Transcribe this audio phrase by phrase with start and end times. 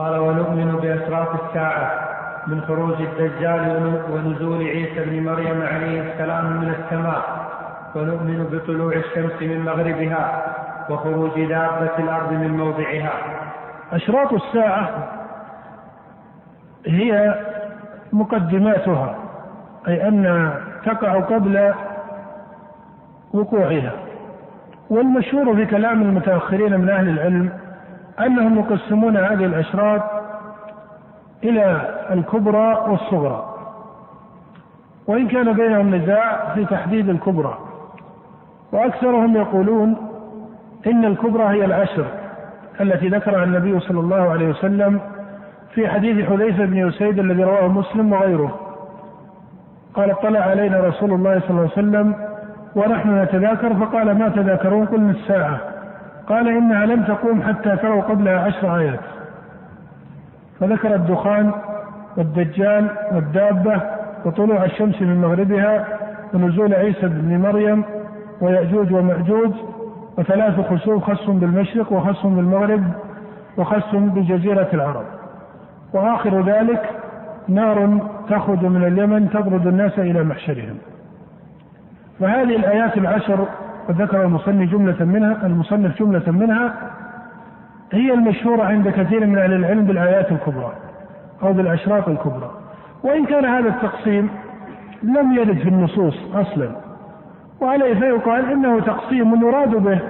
[0.00, 1.92] قال ونؤمن بأشراط الساعة
[2.46, 7.22] من خروج الدجال ونزول عيسى بن مريم عليه السلام من السماء.
[7.96, 10.42] ونؤمن بطلوع الشمس من مغربها
[10.90, 13.12] وخروج دابة الأرض من موضعها.
[13.92, 14.88] أشراط الساعة
[16.86, 17.34] هي
[18.12, 19.14] مقدماتها
[19.88, 20.52] أي أن
[20.84, 21.74] تقع قبل
[23.34, 23.92] وقوعها.
[24.90, 27.52] والمشهور في كلام المتأخرين من أهل العلم
[28.20, 30.02] أنهم يقسمون هذه الأشراط
[31.44, 31.80] إلى
[32.10, 33.54] الكبرى والصغرى.
[35.06, 37.58] وإن كان بينهم نزاع في تحديد الكبرى.
[38.72, 39.96] وأكثرهم يقولون
[40.86, 42.04] إن الكبرى هي العشر
[42.80, 45.00] التي ذكرها النبي صلى الله عليه وسلم
[45.74, 48.60] في حديث حذيفة بن أسيد الذي رواه مسلم وغيره.
[49.94, 52.14] قال اطلع علينا رسول الله صلى الله عليه وسلم
[52.76, 55.60] ونحن نتذاكر فقال ما تذاكرون؟ قلنا الساعة.
[56.30, 59.00] قال إنها لم تقوم حتى تروا قبلها عشر آيات.
[60.60, 61.52] فذكر الدخان
[62.16, 63.80] والدجال والدابة
[64.24, 65.84] وطلوع الشمس من مغربها
[66.34, 67.84] ونزول عيسى بن مريم
[68.40, 69.52] ويأجوج ومأجوج
[70.18, 72.82] وثلاث خسوف خص بالمشرق وخص بالمغرب
[73.56, 75.04] وخص بجزيرة العرب.
[75.92, 76.90] وآخر ذلك
[77.48, 80.78] نار تخرج من اليمن تطرد الناس إلى محشرهم.
[82.20, 83.46] فهذه الآيات العشر
[83.90, 86.74] وذكر المصنف جملة منها المصنف جملة منها
[87.92, 90.72] هي المشهورة عند كثير من أهل العلم بالآيات الكبرى
[91.42, 92.50] أو بالأشراط الكبرى.
[93.02, 94.30] وإن كان هذا التقسيم
[95.02, 96.70] لم يرد في النصوص أصلا.
[97.60, 100.00] وعليه فيقال إنه تقسيم يراد به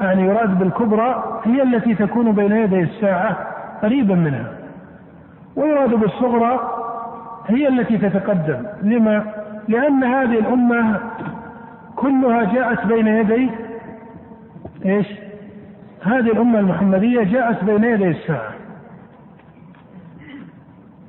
[0.00, 3.36] يعني يراد بالكبرى هي التي تكون بين يدي الساعة
[3.82, 4.52] قريبا منها.
[5.56, 6.60] ويراد بالصغرى
[7.46, 8.66] هي التي تتقدم.
[8.82, 9.24] لما؟
[9.68, 11.00] لأن هذه الأمة
[12.04, 13.50] كلها جاءت بين يدي
[14.84, 15.06] إيش؟
[16.02, 18.52] هذه الأمة المحمدية جاءت بين يدي الساعة.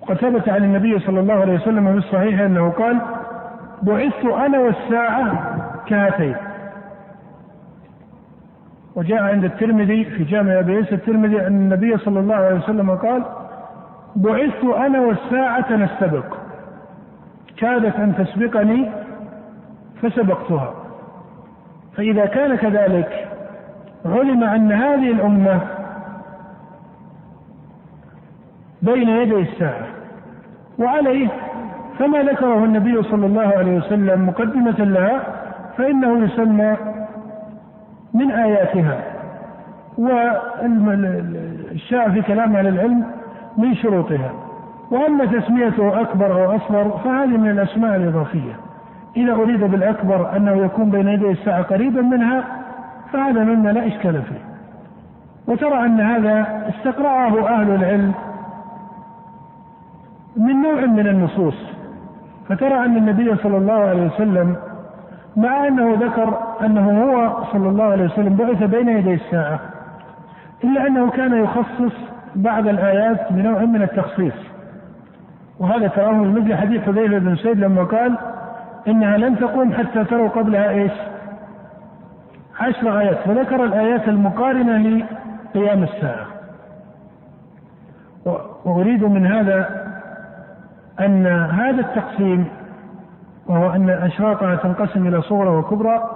[0.01, 3.01] وقد ثبت عن النبي صلى الله عليه وسلم في الصحيح أنه قال:
[3.81, 5.56] بعثت أنا والساعة
[5.88, 6.35] كهاتين.
[8.95, 13.23] وجاء عند الترمذي في جامع أبي عيسى الترمذي أن النبي صلى الله عليه وسلم قال:
[14.16, 16.25] بعثت أنا والساعة نستبق.
[17.57, 18.91] كادت أن تسبقني
[20.01, 20.84] فسبقتها.
[21.97, 23.28] فإذا كان كذلك
[24.06, 25.59] علم أن هذه الأمة
[28.81, 29.88] بين يدي الساعة
[30.79, 31.28] وعليه
[32.00, 35.22] فما ذكره النبي صلى الله عليه وسلم مقدمة لها
[35.78, 36.78] فإنه يسمى
[38.13, 38.97] من آياتها.
[39.97, 43.06] والشاع في كلام أهل العلم
[43.57, 44.31] من شروطها.
[44.91, 48.53] وأما تسميته أكبر أو أصغر فهذه من الأسماء الإضافية.
[49.17, 52.43] إذا أريد بالأكبر أنه يكون بين يدي الساعة قريبا منها
[53.13, 54.45] فهذا مما لا إشكال فيه.
[55.47, 58.13] وترى أن هذا استقرأه أهل العلم
[60.37, 61.55] من نوع من النصوص.
[62.49, 64.55] فترى أن النبي صلى الله عليه وسلم
[65.35, 69.59] مع أنه ذكر أنه هو صلى الله عليه وسلم بعث بين يدي الساعة
[70.63, 71.93] إلا أنه كان يخصص
[72.35, 74.33] بعض الآيات بنوع من التخصيص.
[75.59, 78.17] وهذا تراه مثل حديث حذيفة بن سيد لما قال
[78.88, 80.91] إنها لن تقوم حتى تروا قبلها إيش؟
[82.59, 83.18] عشر آيات.
[83.18, 84.78] فذكر الآيات المقارنة
[85.56, 86.25] لقيام الساعة.
[88.66, 89.85] وأريد من هذا
[91.00, 92.45] أن هذا التقسيم
[93.47, 96.09] وهو أن أشراطها تنقسم إلى صغرى وكبرى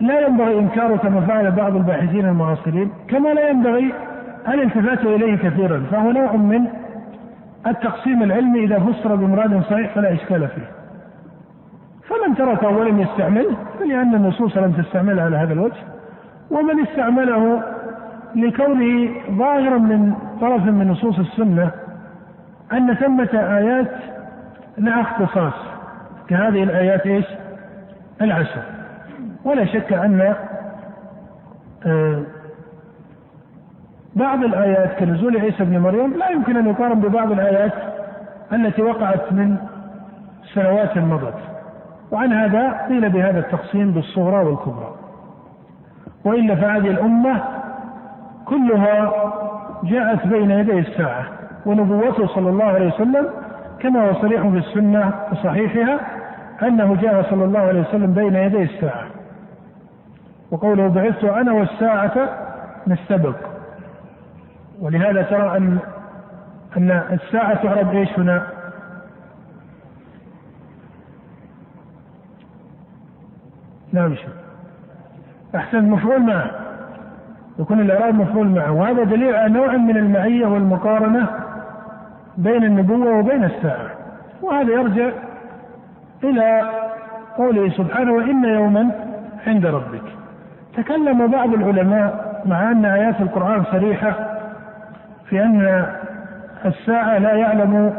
[0.00, 3.92] لا ينبغي إنكاره كما فعل بعض الباحثين المعاصرين كما لا ينبغي
[4.48, 5.82] الالتفات إليه كثيرا.
[5.90, 6.66] فهو نوع من
[7.66, 10.77] التقسيم العلمي إذا فسر بمراد صحيح فلا إشكال فيه.
[12.08, 15.82] فمن تركه ولم يستعمله فلأن النصوص لم تستعمله على هذا الوجه.
[16.50, 17.62] ومن استعمله
[18.36, 21.70] لكونه ظاهرا من طرف من نصوص السنة
[22.72, 23.90] أن ثمة آيات
[24.78, 25.52] لها اختصاص
[26.28, 27.24] كهذه الآيات إيش؟
[28.20, 28.62] العشر.
[29.44, 30.34] ولا شك أن
[31.86, 32.22] آه،
[34.16, 37.72] بعض الآيات كنزول عيسى بن مريم لا يمكن أن يقارن ببعض الآيات
[38.52, 39.56] التي وقعت من
[40.54, 41.47] سنوات مضت.
[42.12, 44.94] وعن هذا قيل بهذا التقسيم بالصغرى والكبرى.
[46.24, 47.42] وإلا فهذه الأمة
[48.46, 49.12] كلها
[49.84, 51.24] جاءت بين يدي الساعة
[51.66, 53.26] ونبوته صلى الله عليه وسلم
[53.80, 56.00] كما هو صريح في السنة وصحيحها
[56.62, 59.06] أنه جاء صلى الله عليه وسلم بين يدي الساعة.
[60.50, 62.12] وقوله بعثت أنا والساعة
[62.86, 63.36] نستبق.
[64.80, 65.78] ولهذا ترى ان
[66.76, 68.42] أن الساعة تعرف إيش هنا؟
[73.98, 74.32] نعم شيخ
[75.54, 76.50] أحسن مفعول معه
[77.58, 78.72] يكون الإعراب مفعول معه.
[78.72, 81.26] وهذا دليل على نوع من المعية والمقارنة
[82.36, 83.90] بين النبوة وبين الساعة.
[84.42, 85.10] وهذا يرجع
[86.24, 86.70] إلى
[87.36, 88.90] قوله سبحانه وإن يوما
[89.46, 90.02] عند ربك.
[90.76, 94.14] تكلم بعض العلماء مع أن آيات القرآن صريحة
[95.28, 95.86] في أن
[96.64, 97.94] الساعة لا يعلم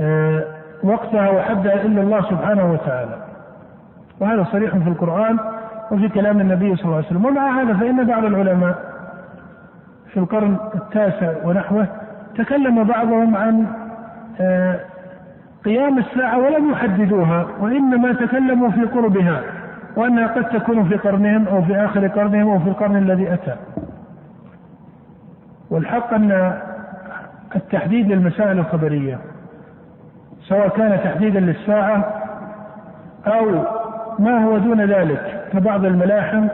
[0.00, 0.44] آه،
[0.84, 3.18] وقتها وحدها إلا الله سبحانه وتعالى.
[4.20, 5.38] وهذا صريح في القرآن
[5.90, 7.24] وفي كلام النبي صلى الله عليه وسلم.
[7.24, 8.78] ومع هذا فإن بعض العلماء
[10.12, 11.86] في القرن التاسع ونحوه
[12.36, 13.66] تكلم بعضهم عن
[14.40, 14.80] آه،
[15.64, 19.42] قيام الساعة ولم يحددوها وإنما تكلموا في قربها
[19.96, 23.56] وأنها قد تكون في قرنهم أو في آخر قرنهم أو في القرن الذي أتى.
[25.70, 26.58] والحق أن
[27.56, 29.18] التحديد للمسائل الخبرية
[30.48, 32.04] سواء كان تحديدا للساعة
[33.26, 33.64] أو
[34.18, 36.48] ما هو دون ذلك؟ كبعض الملاحم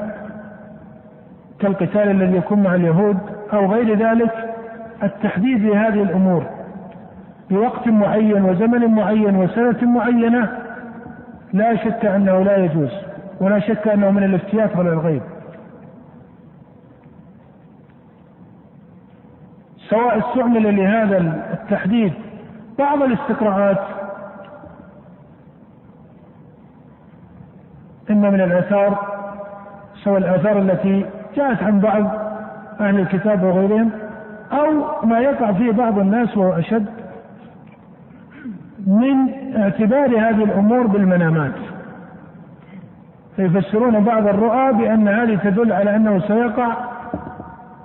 [1.61, 3.19] كالقتال الذي يكون مع اليهود
[3.53, 4.55] أو غير ذلك
[5.03, 6.47] التحديد لهذه الأمور
[7.50, 10.49] بوقت معين وزمن معين وسنة معينة
[11.53, 12.91] لا شك أنه لا يجوز
[13.41, 15.23] ولا شك أنه من الافتيات على الغيب.
[19.88, 21.19] سواء استعمل لهذا
[21.53, 22.12] التحديد
[22.79, 24.01] بعض الاستقراءات
[28.22, 28.98] إما من الآثار
[30.04, 32.04] سواء الآثار التي جاءت عن بعض
[32.80, 33.90] أهل الكتاب وغيرهم
[34.52, 34.66] أو
[35.06, 36.86] ما يقع فيه بعض الناس وهو أشد
[38.86, 39.16] من
[39.56, 41.52] اعتبار هذه الأمور بالمنامات.
[43.36, 46.76] فيفسرون بعض الرؤى بأن هذه تدل على أنه سيقع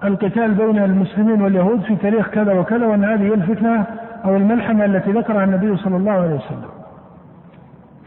[0.04, 3.84] القتال بين المسلمين واليهود في تاريخ كذا وكذا وأن هذه الفتنة
[4.26, 6.77] أو الملحمة التي ذكرها النبي صلى الله عليه وسلم.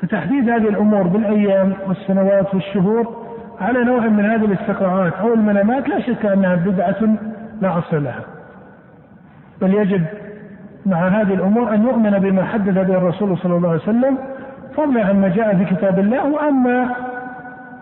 [0.03, 3.17] فتحديد هذه الأمور بالأيام والسنوات والشهور
[3.61, 7.17] على نوع من هذه الاستقراءات أو المنامات لا شك أنها بدعة
[7.61, 8.25] لا أصل لها.
[9.61, 10.05] بل يجب
[10.87, 14.19] مع هذه الأمور أن يؤمن بما حدث به الرسول صلى الله عليه وسلم
[14.77, 16.31] فضلا عما جاء في كتاب الله.
[16.31, 16.95] وأما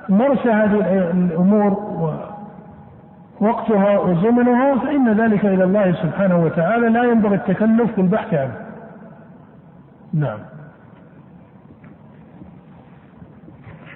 [0.08, 1.70] مرسى هذه الأمور
[3.40, 6.88] ووقتها وزمنها فإن ذلك إلى الله سبحانه وتعالى.
[6.88, 8.56] لا ينبغي التكلف بالبحث عنه.
[10.14, 10.38] نعم.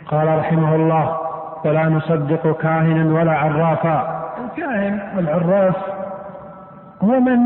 [0.07, 1.19] قال رحمه الله
[1.65, 4.23] ولا نصدق كاهنا ولا عرافا.
[4.45, 5.77] الكاهن والعراف
[7.03, 7.39] هو من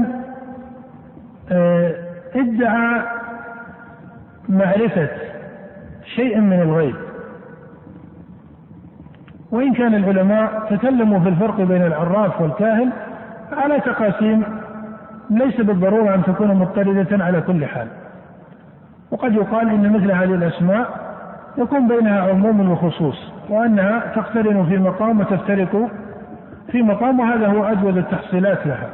[1.52, 1.94] آه،
[2.34, 3.02] ادعى
[4.48, 5.08] معرفة
[6.16, 6.94] شيء من الغيب.
[9.50, 12.90] وإن كان العلماء تكلموا في الفرق بين العراف والكاهن
[13.52, 14.44] على تقاسيم
[15.30, 17.88] ليس بالضرورة أن تكون مضطردة على كل حال.
[19.10, 21.05] وقد يقال إن مثل هذه الأسماء
[21.58, 25.88] يكون بينها عموم وخصوص وأنها تقترن في مقام وتفترق
[26.72, 28.88] في مقام وهذا هو أجود التحصيلات لها.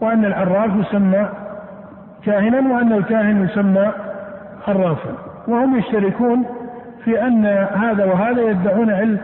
[0.00, 1.28] وأن العراف يسمى
[2.24, 3.92] كاهنا وأن الكاهن يسمى
[4.68, 5.10] عرافا
[5.48, 6.44] وهم يشتركون
[7.04, 9.18] في أن هذا وهذا يدعون علم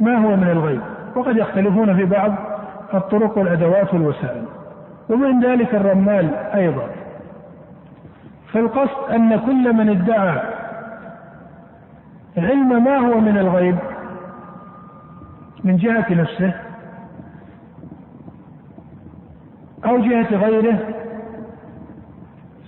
[0.00, 0.80] ما هو من الغيب.
[1.16, 2.32] وقد يختلفون في بعض
[2.94, 4.44] الطرق والأدوات والوسائل.
[5.08, 6.86] ومن ذلك الرمال أيضا.
[8.52, 10.55] فالقصد أن كل من ادعى
[12.36, 13.76] علم ما هو من الغيب
[15.64, 16.54] من جهة نفسه
[19.84, 20.78] أو جهة غيره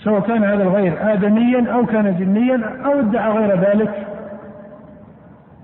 [0.05, 4.07] سواء كان هذا الغير آدميا أو كان جنيا أو ادعى غير ذلك.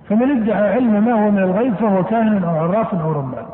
[0.08, 3.46] فمن ادعى علم ما هو من الغيب فهو كاهن أو عراف أو رمان.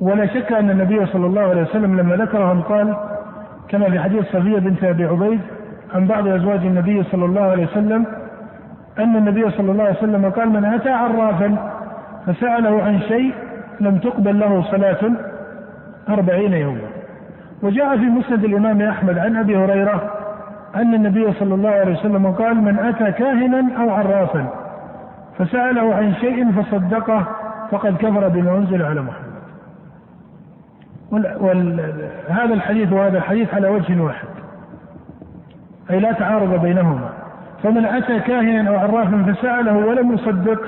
[0.00, 2.96] ولا شك أن النبي صلى الله عليه وسلم لما ذكرهم قال
[3.68, 5.40] كما في حديث صفية بنت أبي عبيد
[5.94, 8.06] عن بعض أزواج النبي صلى الله عليه وسلم
[8.98, 11.72] أن النبي صلى الله عليه وسلم قال من أتى عرافا
[12.26, 13.34] فسأله عن شيء
[13.80, 15.12] لم تقبل له صلاة
[16.08, 16.88] أربعين يوما.
[17.62, 20.12] وجاء في مسند الإمام أحمد عن أبي هريرة
[20.74, 24.46] أن النبي صلى الله عليه وسلم قال من أتى كاهنا أو عرافا
[25.38, 27.24] فسأله عن شيء فصدقه
[27.70, 29.26] فقد كفر بما أنزل على محمد.
[31.40, 34.28] وهذا الحديث وهذا الحديث على وجه واحد.
[35.90, 37.08] أي لا تعارض بينهما
[37.62, 40.60] فمن أتى كاهنا أو عرافا فسأله ولم يصدق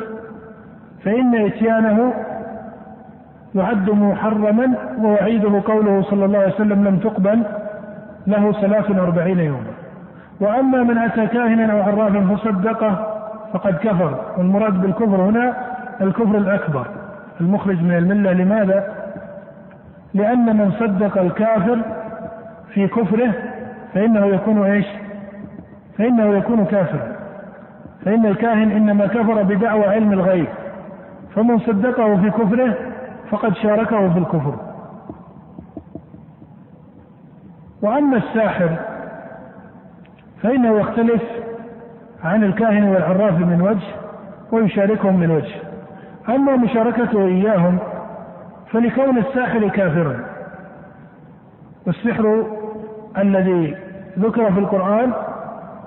[1.04, 2.12] فإن إتيانه
[3.54, 7.42] يعد محرما ووعيده قوله صلى الله عليه وسلم لم تقبل
[8.26, 9.72] له ثلاث وأربعين يوما
[10.40, 13.14] وأما من أتى كاهنا أو عرافا فصدقه
[13.52, 15.56] فقد كفر والمراد بالكفر هنا
[16.00, 16.86] الكفر الأكبر
[17.40, 18.84] المخرج من الملة لماذا؟
[20.14, 21.78] لأن من صدق الكافر
[22.74, 23.32] في كفره
[23.94, 24.86] فإنه يكون إيش؟
[25.98, 27.16] فإنه يكون كافرا.
[28.04, 30.48] فإن الكاهن إنما كفر بدعوى علم الغيب
[31.34, 32.74] فمن صدقه في كفره
[33.30, 34.54] فقد شاركه في الكفر.
[37.82, 38.70] وأما الساحر
[40.42, 41.22] فإنه يختلف
[42.24, 43.86] عن الكاهن والعراف من وجه
[44.52, 45.54] ويشاركهم من وجه.
[46.28, 47.78] أما مشاركته إياهم
[48.72, 50.16] فلكون الساحر كافرا.
[51.86, 52.46] والسحر
[53.18, 53.76] الذي
[54.18, 55.12] ذكر في القرآن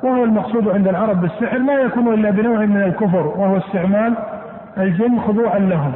[0.03, 4.13] وهو المقصود عند العرب بالسحر لا يكون إلا بنوع من الكفر وهو استعمال
[4.77, 5.91] الجن خضوعا لهم.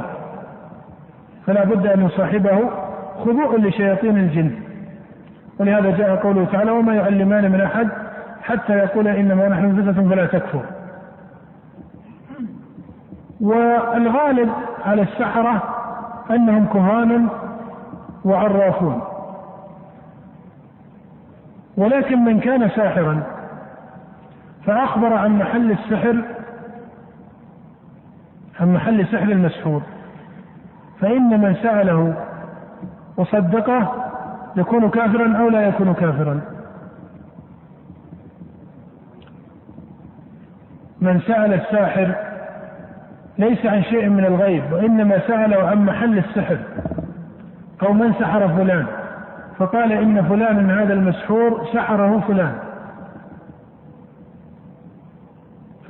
[1.48, 2.60] فلا بد أن يصاحبه
[3.20, 4.52] خضوع لشياطين الجن.
[5.60, 7.90] ولهذا جاء قوله تعالى وما يعلمان من أحد
[8.42, 10.62] حتى يقول إنما نحن فتنة فلا تكفر.
[13.42, 14.50] والغالب
[14.86, 15.64] على السحرة
[16.32, 17.28] أنهم كهان
[18.26, 19.02] وعرافون.
[21.78, 23.24] ولكن من كان ساحرا
[24.66, 26.24] فأخبر عن محل السحر
[28.60, 29.82] عن محل سحر المسحور.
[31.02, 32.14] فإن من سأله
[33.18, 34.06] وصدقه
[34.56, 36.42] يكون كافرا أو لا يكون كافرا.
[41.02, 42.16] من سأل الساحر
[43.38, 46.58] ليس عن شيء من الغيب وإنما سأله عن محل السحر
[47.84, 48.86] أو من سحر فلان.
[49.58, 52.65] فقال إن فلان هذا المسحور سحره فلان.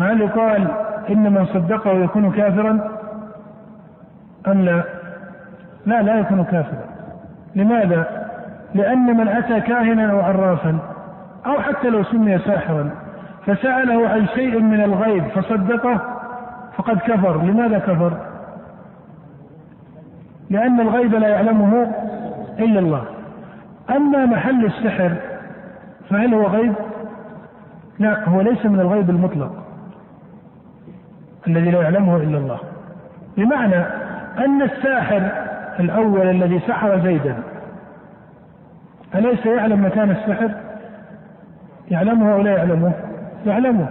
[0.06, 0.68] فهل يقال
[1.10, 3.00] إن من صدقه يكون كافرا؟
[4.48, 4.84] أم لا؟
[5.86, 6.84] لا لا يكون كافرا.
[7.56, 8.28] لماذا؟
[8.74, 10.78] لأن من أتى كاهنا أو عرافا
[11.46, 12.90] أو حتى لو سمي ساحرا
[13.46, 16.00] فسأله عن شيء من الغيب فصدقه
[16.78, 17.42] فقد كفر.
[17.42, 18.14] لماذا كفر؟
[20.50, 21.92] لأن الغيب لا يعلمه
[22.60, 23.04] إلا الله.
[23.90, 25.12] أما محل السحر
[26.10, 26.74] فهل هو غيب؟
[28.00, 29.65] لا هو ليس من الغيب المطلق.
[31.48, 32.60] الذي لا يعلمه إلا الله.
[33.38, 33.86] بمعنى
[34.38, 35.32] أن الساحر
[35.80, 37.36] الأول الذي سحر زيدا
[39.16, 40.52] أليس يعلم مكان السحر؟
[41.92, 42.92] يعلمه أو لا يعلمه؟
[43.46, 43.88] يعلمه.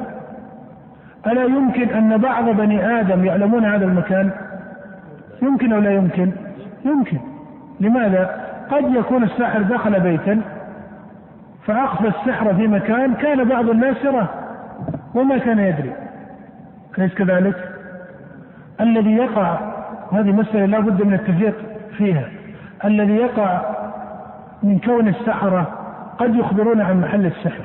[1.27, 4.31] ألا يمكن أن بعض بني آدم يعلمون هذا المكان؟
[5.43, 6.33] يمكن أو لا يمكن؟
[6.85, 7.19] يمكن.
[7.81, 8.31] لماذا؟
[8.71, 10.41] قد يكون الساحر دخل بيتا
[11.67, 14.29] فأخفى السحر في مكان كان بعض الناس يراه
[15.15, 15.93] وما كان يدري.
[16.99, 17.69] أليس كذلك؟
[18.81, 19.59] الذي يقع
[20.13, 21.55] هذه مسألة لا بد من التفريق
[21.99, 22.25] فيها.
[22.85, 23.61] الذي يقع
[24.63, 25.67] من كون السحرة
[26.19, 27.65] قد يخبرون عن محل السحر.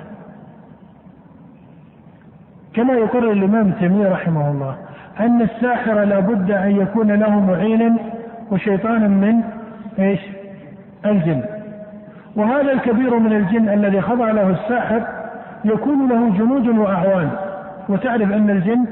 [2.73, 4.75] كما يقرر الإمام تيمية رحمه الله
[5.19, 7.95] أن الساحر لا بد أن يكون له معينا
[8.51, 9.41] وشيطانا من
[9.99, 10.19] إيش؟
[11.05, 11.43] الجن.
[12.35, 15.01] وهذا الكبير من الجن الذي خضع له الساحر
[15.65, 17.29] يكون له جنود وأعوان.
[17.89, 18.85] وتعرف أن الجن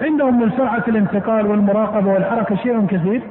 [0.00, 3.22] عندهم من سرعة الانتقال والمراقبة والحركة شيء كثير.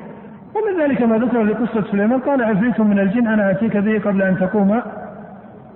[0.56, 4.22] ومن ذلك ما ذكر في قصة سليمان قال عفريت من الجن أنا آتيك به قبل
[4.22, 4.82] أن تقوم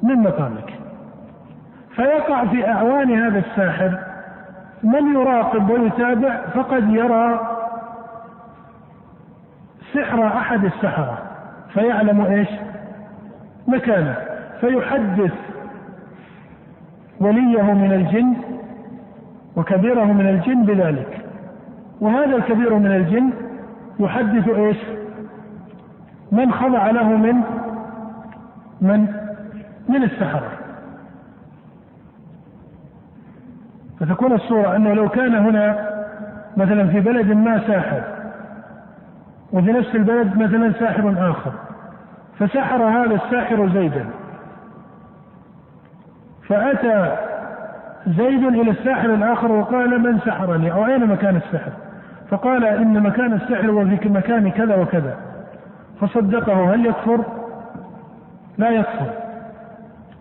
[0.04, 0.74] من مقامك.
[1.96, 4.00] فيقع في أعوان هذا الساحر.
[4.84, 7.40] من يراقب ويتابع فقد يرى
[9.94, 11.18] سحر أحد السحرة.
[11.74, 12.50] فيعلم إيش؟
[13.68, 14.16] مكانه.
[14.62, 15.34] فيحدث
[17.20, 18.53] وليه من الجن
[19.56, 21.26] وكبيره من الجن بذلك.
[22.02, 23.30] وهذا الكبير من الجن
[24.00, 24.78] يحدث إيش؟
[26.32, 27.36] من خضع له من
[28.82, 29.08] من
[29.90, 30.52] من السحرة.
[34.00, 35.90] فتكون الصورة أنه لو كان هنا
[36.58, 38.04] مثلا في بلد ما ساحر
[39.54, 41.52] وفي نفس البلد مثلا ساحر آخر
[42.40, 44.06] فسحر هذا الساحر زيدا.
[46.48, 47.18] فأتى
[48.08, 51.72] زيد إلى الساحر الآخر وقال من سحرني؟ أو أين مكان السحر؟
[52.30, 55.18] فقال إن مكان السحر هو في مكان كذا وكذا.
[56.02, 57.20] فصدقه هل يكفر؟
[58.58, 59.10] لا يكفر.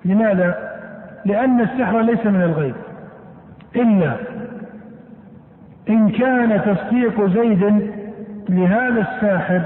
[0.05, 0.55] لماذا؟
[1.25, 2.75] لأن السحر ليس من الغيب.
[3.77, 4.13] إلا
[5.89, 7.93] إن كان تصديق زيد
[8.49, 9.63] لهذا الساحر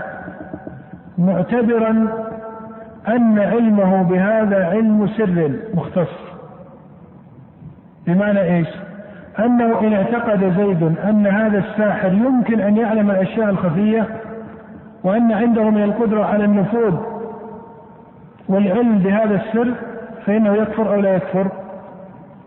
[1.18, 2.08] معتبرا
[3.08, 6.35] أن علمه بهذا علم سر مختص.
[8.06, 8.68] بمعنى إيش؟
[9.38, 14.06] أنه إن اعتقد زيد أن هذا الساحر يمكن أن يعلم الأشياء الخفية
[15.04, 16.94] وأن عنده من القدرة على النفوذ
[18.48, 19.74] والعلم بهذا السر
[20.26, 21.46] فإنه يكفر أو لا يكفر؟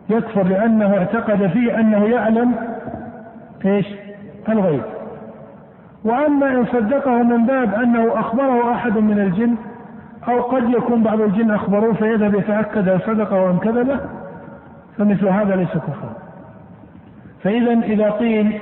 [0.10, 2.56] يكفر لأنه اعتقد فيه أنه يعلم
[3.66, 3.88] إيش؟
[4.50, 4.82] الغيب.
[6.06, 9.56] وأما إن صدقه من باب أنه أخبره أحد من الجن
[10.28, 14.00] أو قد يكون بعض الجن أخبروه فيذهب يتأكد هل صدق أم كذبه
[15.00, 16.13] فمثل هذا ليس كفرا.
[17.44, 18.60] فإذا إذا قيل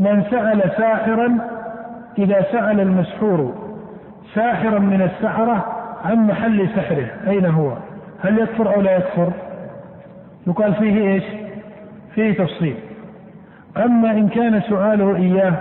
[0.00, 1.38] من سأل ساحرا
[2.18, 3.54] إذا سأل المسحور
[4.34, 5.66] ساحرا من السحرة
[6.04, 7.72] عن محل سحره أين هو؟
[8.24, 9.32] هل يكفر أو لا يكفر؟
[10.46, 11.24] يقال فيه إيش؟
[12.14, 12.76] فيه تفصيل.
[13.76, 15.54] أما إن كان سؤاله إياه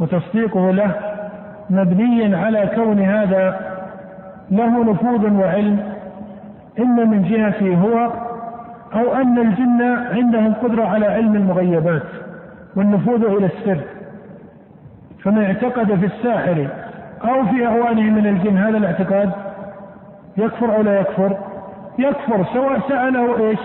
[0.00, 0.90] وتصديقه له
[1.70, 3.60] مبنيا على كون هذا
[4.50, 5.92] له نفوذ وعلم
[6.78, 8.23] إما من جهته هو
[8.94, 9.82] أو أن الجن
[10.12, 12.02] عندهم قدرة على علم المغيبات
[12.76, 13.80] والنفوذ إلى السر
[15.24, 16.68] فمن اعتقد في الساحر
[17.24, 19.30] أو في أعوانه من الجن هذا الاعتقاد
[20.36, 21.38] يكفر أو لا يكفر؟
[21.98, 23.58] يكفر سواء سأله إيش؟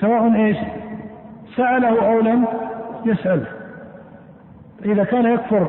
[0.00, 0.56] سواء إيش؟
[1.56, 2.44] سأله أو لم
[3.04, 3.46] يسأله
[4.84, 5.68] إذا كان يكفر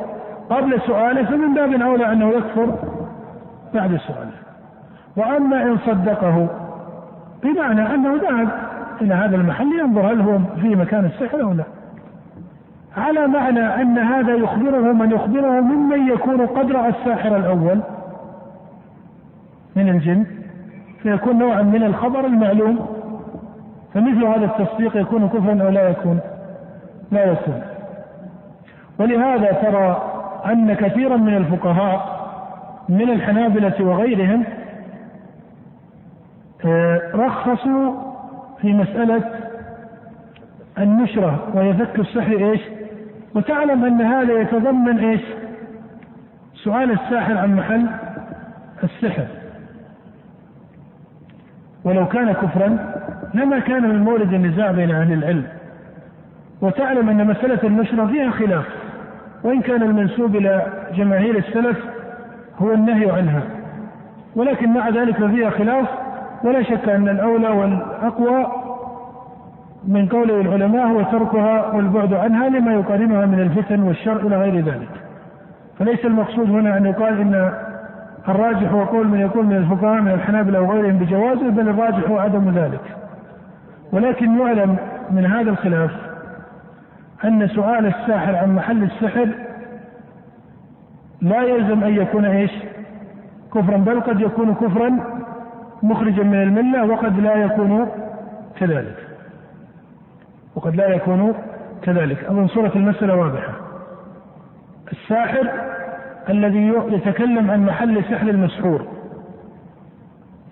[0.50, 2.78] قبل سؤاله فمن باب أولى أنه يكفر
[3.74, 4.44] بعد سؤاله.
[5.16, 6.48] وأما إن صدقه
[7.44, 8.48] بمعنى أنه ذهب
[9.00, 11.64] إلى هذا المحل ينظر هل هو في مكان السحر أو لا.
[12.96, 17.80] على معنى أن هذا يخبره من يخبره ممن يكون قد رأى الساحر الأول
[19.76, 20.26] من الجن
[21.02, 22.86] فيكون نوعا من الخبر المعلوم
[23.94, 26.20] فمثل هذا التصديق يكون كفرا أو لا يكون
[27.12, 27.62] لا يكون
[28.98, 30.02] ولهذا ترى
[30.46, 32.14] أن كثيرا من الفقهاء
[32.88, 34.44] من الحنابلة وغيرهم
[37.14, 37.92] رخصوا
[38.60, 39.22] في مسألة
[40.78, 42.60] النشرة فك السحر إيش؟
[43.34, 45.20] وتعلم أن هذا يتضمن إيش؟
[46.54, 47.86] سؤال الساحر عن محل
[48.84, 49.26] السحر.
[51.84, 52.94] ولو كان كفرا
[53.34, 55.44] لما كان من مورد النزاع بين أهل العلم.
[56.60, 58.64] وتعلم أن مسألة النشرة فيها خلاف
[59.42, 61.78] وإن كان المنسوب إلى جماهير السلف
[62.58, 63.42] هو النهي عنها.
[64.36, 66.03] ولكن مع ذلك فيها خلاف
[66.44, 68.46] ولا شك أن الأولى والأقوى
[69.88, 74.88] من قول العلماء هو تركها والبعد عنها لما يقارنها من الفتن والشر إلى غير ذلك.
[75.78, 77.52] فليس المقصود هنا أن يقال إن
[78.28, 82.50] الراجح هو قول من يقول من الفقهاء من الحنابلة وغيرهم بجوازه بل الراجح هو عدم
[82.50, 82.80] ذلك.
[83.92, 84.76] ولكن يعلم
[85.10, 85.90] من هذا الخلاف
[87.24, 89.28] أن سؤال الساحر عن محل السحر
[91.22, 92.50] لا يلزم أن يكون إيش؟
[93.54, 94.98] كفرا بل قد يكون كفرا
[95.82, 97.88] مخرجا من الملة وقد لا يكون
[98.56, 98.96] كذلك.
[100.54, 101.34] وقد لا يكون
[101.82, 102.24] كذلك.
[102.24, 103.52] أظن صورة المسألة واضحة.
[104.92, 105.50] الساحر
[106.28, 108.86] الذي يتكلم عن محل سحر المسحور.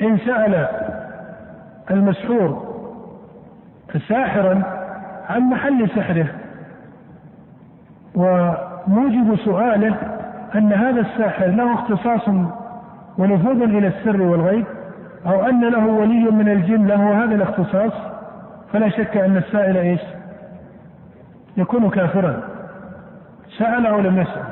[0.03, 0.69] إن سأل
[1.91, 2.73] المسحور
[4.09, 4.63] ساحرا
[5.29, 6.27] عن محل سحره
[8.15, 9.97] وموجب سؤاله
[10.55, 12.29] أن هذا الساحر له اختصاص
[13.19, 14.65] ونفوذ إلى السر والغيب
[15.27, 17.93] أو أن له ولي من الجن له هذا الاختصاص
[18.73, 20.01] فلا شك أن السائل إيش؟
[21.57, 22.43] يكون كافرا.
[23.59, 24.43] سأل أو لم يسأل.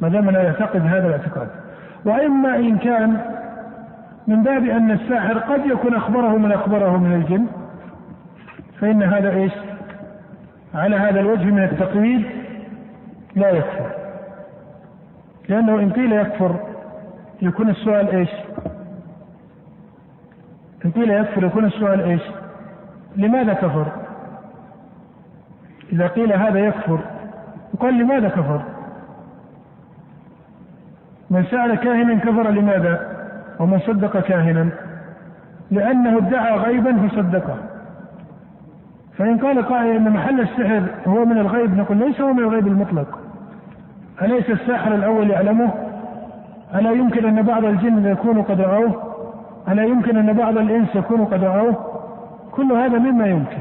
[0.00, 1.48] ما دام لا يعتقد هذا الاعتقاد.
[2.04, 3.20] وإما إن كان
[4.26, 7.46] من باب أن الساحر قد يكون أخبره من أخبره من الجن
[8.80, 9.52] فإن هذا إيش؟
[10.74, 12.24] على هذا الوجه من التقييد
[13.36, 13.90] لا يكفر.
[15.48, 16.56] لأنه إن قيل يكفر
[17.42, 18.30] يكون السؤال إيش؟
[20.90, 21.44] قيل يكفر.
[21.44, 22.22] يكون السؤال إيش؟
[23.16, 23.86] لماذا كفر؟
[25.92, 26.98] إذا قيل هذا يكفر
[27.74, 28.62] يقال لماذا كفر؟
[31.30, 33.14] من سأل كاهنا كفر لماذا؟
[33.60, 34.68] ومن صدق كاهنا
[35.70, 37.56] لأنه ادعى غيبا فصدقه.
[39.18, 43.18] فإن قال قائل أن محل السحر هو من الغيب نقول ليس هو من الغيب المطلق.
[44.22, 45.70] أليس الساحر الأول يعلمه؟
[46.74, 49.13] ألا يمكن أن بعض الجن يكونوا قد رأوه؟
[49.68, 52.00] ألا يمكن أن بعض الإنس يكونوا قد رأوه؟
[52.52, 53.58] كل هذا مما يمكن.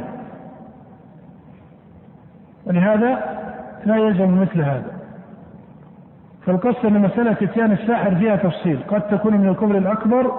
[2.66, 3.38] ولهذا
[3.86, 4.92] لا يلزم مثل هذا.
[6.46, 8.80] فالقصة أن مسألة إتيان الساحر فيها تفصيل.
[8.88, 10.32] قد تكون من الكفر الأكبر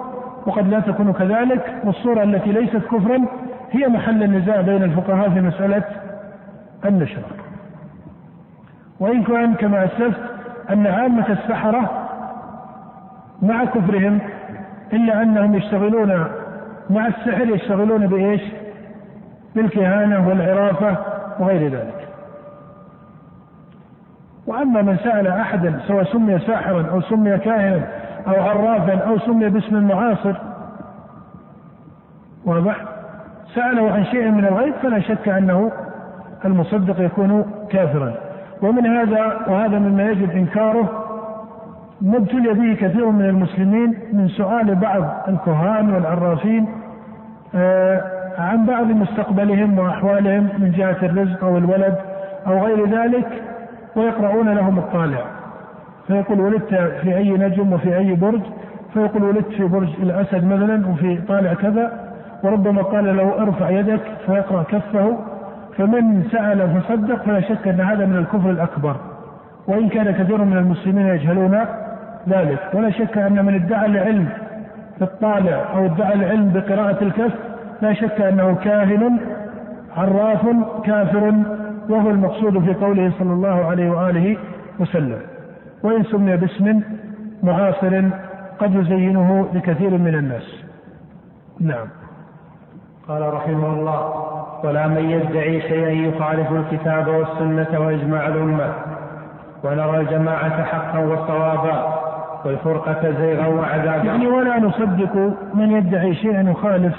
[0.45, 1.81] وقد لا تكون كذلك.
[1.83, 3.25] والصورة التي ليست كفرا
[3.71, 5.83] هي محل النزاع بين الفقهاء في مسألة
[6.85, 7.25] النشرة.
[8.99, 10.21] وإن كان كما أسلفت
[10.69, 12.07] أن عامة السحرة
[13.41, 14.19] مع كفرهم
[14.95, 16.25] إلا أنهم يشتغلون
[16.89, 18.41] مع السحر يشتغلون بإيش؟
[19.55, 20.97] بالكهانة والعرافة
[21.39, 22.07] وغير ذلك.
[24.47, 27.81] وأما من سأل أحدا سواء سمي ساحرا أو سمي كاهنا
[28.27, 30.35] أو عرافا أو سمي باسم معاصر
[32.45, 32.75] واضح؟
[33.55, 35.71] سأله عن شيء من الغيب فلا شك أنه
[36.45, 38.13] المصدق يكون كافرا.
[38.61, 41.04] ومن هذا وهذا مما يجب إنكاره
[42.01, 46.67] ما ابتلي به كثير من المسلمين من سؤال بعض الكهان والعرافين
[47.55, 48.01] آه،
[48.37, 51.95] عن بعض مستقبلهم وأحوالهم من جهة الرزق أو الولد
[52.47, 53.27] أو غير ذلك
[53.95, 55.25] ويقرؤون لهم الطالع.
[56.07, 58.41] فيقول ولدت في أي نجم وفي أي برج؟
[58.93, 62.11] فيقول ولدت في برج الأسد مثلا وفي طالع كذا
[62.43, 65.17] وربما قال له ارفع يدك فيقرأ كفه
[65.77, 68.95] فمن سأل فصدق فلا شك أن هذا من الكفر الأكبر.
[69.67, 71.65] وإن كان كثير من المسلمين يجهلون
[72.29, 72.59] ذلك.
[72.73, 74.29] ولا شك أن من ادعى العلم
[74.99, 77.31] بالطالع أو ادعى العلم بقراءة الكف
[77.81, 79.17] لا شك أنه كاهن
[79.97, 80.45] عراف
[80.83, 81.33] كافر
[81.89, 84.37] وهو المقصود في قوله صلى الله عليه وآله
[84.79, 85.19] وسلم.
[85.83, 86.81] وإن سمي باسم
[87.43, 88.01] معاصر
[88.59, 90.65] قد يزينه لكثير من الناس.
[91.59, 91.87] نعم.
[93.07, 94.25] قال رحمه الله
[94.63, 98.73] ولا من يدعي شيئا يخالف الكتاب والسنة وإجماع الأمة
[99.63, 102.04] ونرى الجماعة حقا وصوابا
[102.45, 105.15] والفرقة زيغا وعذابا يعني ولا نصدق
[105.53, 106.95] من يدعي شيئا يخالف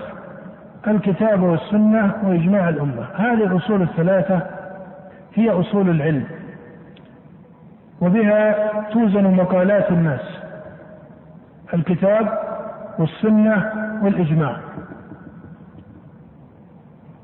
[0.87, 3.07] الكتاب والسنة وإجماع الأمة.
[3.15, 4.41] هذه الأصول الثلاثة
[5.35, 6.25] هي أصول العلم.
[8.01, 10.39] وبها توزن مقالات الناس
[11.75, 12.39] الكتاب
[12.99, 14.57] والسنة والإجماع.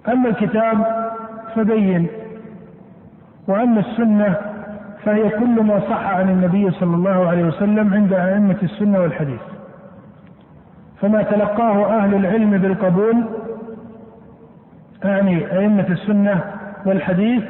[0.08, 0.86] أما الكتاب
[1.54, 2.06] فبين
[3.48, 4.36] وأما السنة
[5.04, 9.40] فهي كل ما صح عن النبي صلى الله عليه وسلم عند أئمة السنة والحديث.
[11.00, 13.24] فما تلقاه أهل العلم بالقبول
[15.04, 16.40] أعني أئمة السنة
[16.86, 17.42] والحديث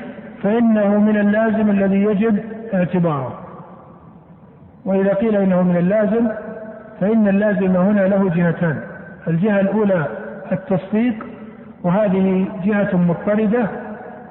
[0.43, 2.38] فإنه من اللازم الذي يجب
[2.75, 3.38] اعتباره.
[4.85, 6.29] وإذا قيل إنه من اللازم
[7.01, 8.81] فإن اللازم هنا له جهتان.
[9.29, 10.07] الجهة الأولى
[10.53, 11.27] التصديق
[11.85, 13.67] وهذه جهة مضطردة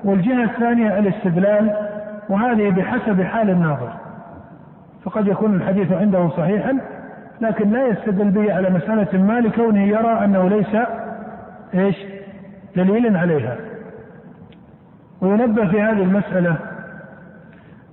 [0.04, 1.76] والجهة الثانية الاستدلال
[2.30, 3.94] وهذه بحسب حال الناظر.
[5.04, 6.78] فقد يكون الحديث عنده صحيحا
[7.42, 10.76] لكن لا يستدل به على مسألة ما لكونه يرى أنه ليس
[11.74, 11.96] إيش؟
[12.76, 13.56] دليل عليها.
[15.22, 16.56] وينبه في هذه المسألة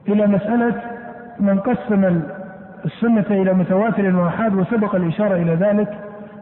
[0.09, 0.75] إلى مسألة
[1.41, 2.21] من قسم
[2.85, 5.88] السنة إلى متواتر وآحاد وسبق الإشارة إلى ذلك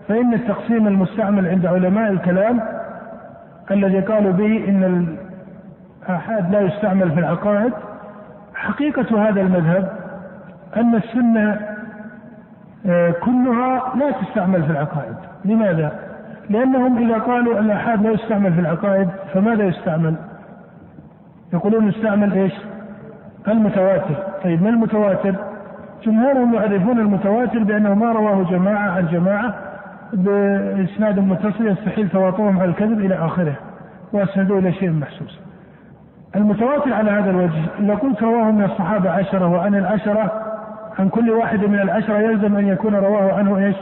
[0.09, 2.61] فإن التقسيم المستعمل عند علماء الكلام
[3.71, 5.07] الذي قالوا به إن
[6.09, 7.73] الآحاد لا يستعمل في العقائد
[8.55, 9.93] حقيقة هذا المذهب
[10.77, 11.61] أن السنة
[12.87, 15.93] آه، كلها لا تستعمل في العقائد لماذا؟
[16.51, 20.15] لأنهم إذا قالوا الآحاد لا يستعمل في العقائد فماذا يستعمل؟
[21.53, 22.53] يقولون يستعمل إيش؟
[23.49, 24.15] المتواتر،
[24.45, 25.35] طيب ما المتواتر؟
[26.03, 29.55] جمهورهم يعرفون المتواتر بأنه ما رواه جماعة عن جماعة
[30.13, 33.55] بإسناد متصل يستحيل تواطؤهم على الكذب إلى آخره
[34.13, 35.46] وأسندوه إلى شيء محسوس
[36.37, 40.33] المتواتر على هذا الوجه إذا قلت رواه من الصحابة عشرة وعن العشرة
[40.99, 43.77] عن كل واحد من العشرة يلزم أن يكون رواه عنه إيش؟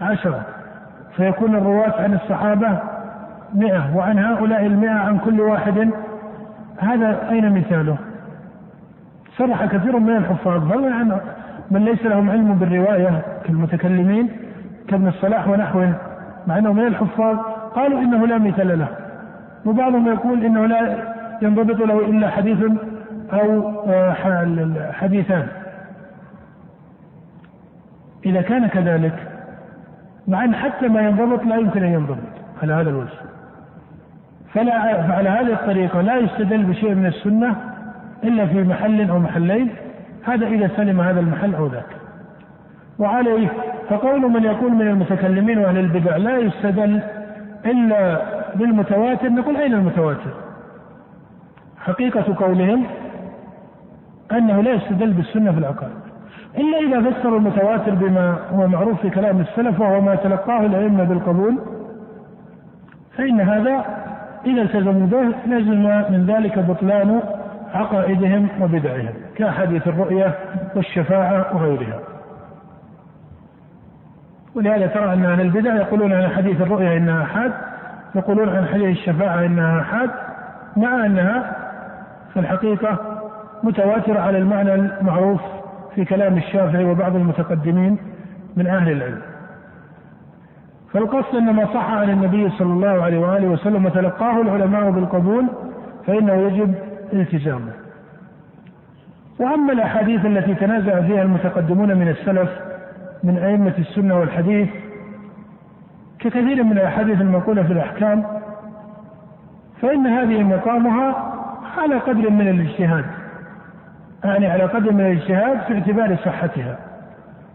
[0.00, 0.42] عشرة.
[1.16, 2.78] فيكون الرواة عن الصحابة
[3.54, 5.90] مئة وعن هؤلاء المئة عن كل واحد.
[6.78, 7.96] هذا أين مثاله؟
[9.36, 11.20] صرح كثير من الحفاظ بل عن
[11.70, 14.28] من ليس لهم علم بالرواية كالمتكلمين
[14.88, 15.92] كابن الصلاح ونحوه
[16.46, 17.36] مع أنه من الحفاظ.
[17.74, 18.88] قالوا إنه لا مثال له.
[19.66, 22.58] وبعضهم يقول إنه لا ينضبط له إلا حديث
[23.32, 24.12] أو آه،
[24.92, 25.46] حديثان.
[28.26, 29.14] إذا كان كذلك
[30.28, 32.18] مع أن حتى ما ينضبط لا يمكن أن ينضبط
[32.62, 33.18] على هذا الوجه.
[34.54, 37.56] فلا فعلى هذه الطريقة لا يستدل بشيء من السنة
[38.24, 39.70] إلا في محل أو محلين.
[40.24, 41.98] هذا إذا سلم هذا المحل أو ذاك.
[42.98, 43.48] وعليه
[43.88, 47.00] فقول من يقول من المتكلمين وأهل البدع لا يستدل
[47.66, 48.22] إلا
[48.54, 50.47] بالمتواتر نقول أين المتواتر؟
[51.80, 52.86] حقيقة قولهم
[54.32, 56.08] أنه لا يستدل بالسنة في العقائد.
[56.58, 61.58] إلا إذا فسروا المتواتر بما هو معروف في كلام السلف وهو ما تلقاه الأئمة بالقبول
[63.16, 63.84] فإن هذا
[64.46, 67.20] إذا التزموا به لزم من ذلك بطلان
[67.74, 70.34] عقائدهم وبدعهم كحديث الرؤية
[70.76, 72.00] والشفاعة وغيرها.
[74.54, 77.52] ولهذا ترى أن أهل البدع يقولون عن حديث الرؤية إنها أحاد
[78.14, 80.10] يقولون عن حديث الشفاعة إنها أحاد
[80.76, 81.56] مع أنها
[82.34, 82.98] في الحقيقة
[83.62, 85.40] متواترة على المعنى المعروف
[85.94, 87.98] في كلام الشافعي وبعض المتقدمين
[88.56, 89.22] من أهل العلم.
[90.92, 95.46] فالقصد أن ما صح عن النبي صلى الله عليه وآله وسلم وتلقاه العلماء بالقبول
[96.06, 96.74] فإنه يجب
[97.12, 97.72] التزامه.
[99.38, 102.50] وأما الأحاديث التي تنازع فيها المتقدمون من السلف
[103.24, 104.68] من أئمة السنة والحديث
[106.18, 108.24] ككثير من الأحاديث المنقولة في الأحكام
[109.82, 111.34] فإن هذه مقامها
[111.78, 113.04] على قدر من الاجتهاد
[114.24, 116.78] يعني على قدر من الاجتهاد في اعتبار صحتها.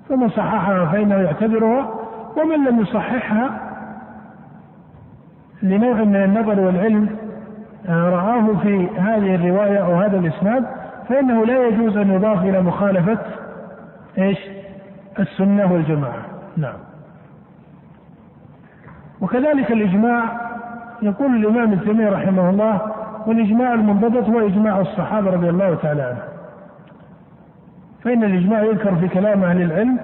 [0.10, 1.90] فمن صححها فإنه يعتبرها
[2.38, 3.60] ومن لم يصححها
[5.64, 7.10] لنوع من النظر والعلم
[7.90, 10.66] آه، رآه في هذه الرواية أو هذا الإسناد
[11.10, 13.18] فإنه لا يجوز أن يضاف إلى مخالفة
[14.18, 14.38] إيش؟
[15.20, 16.26] السنة والجماعة.
[16.58, 16.78] نعم.
[19.22, 20.24] وكذلك الإجماع
[21.02, 22.93] يقول الإمام ابن تيمية رحمه الله
[23.28, 26.34] والإجماع المنضبط هو إجماع الصحابة رضي الله تعالى عنهم.
[28.04, 30.00] فإن الإجماع يذكر في كلام أهل العلم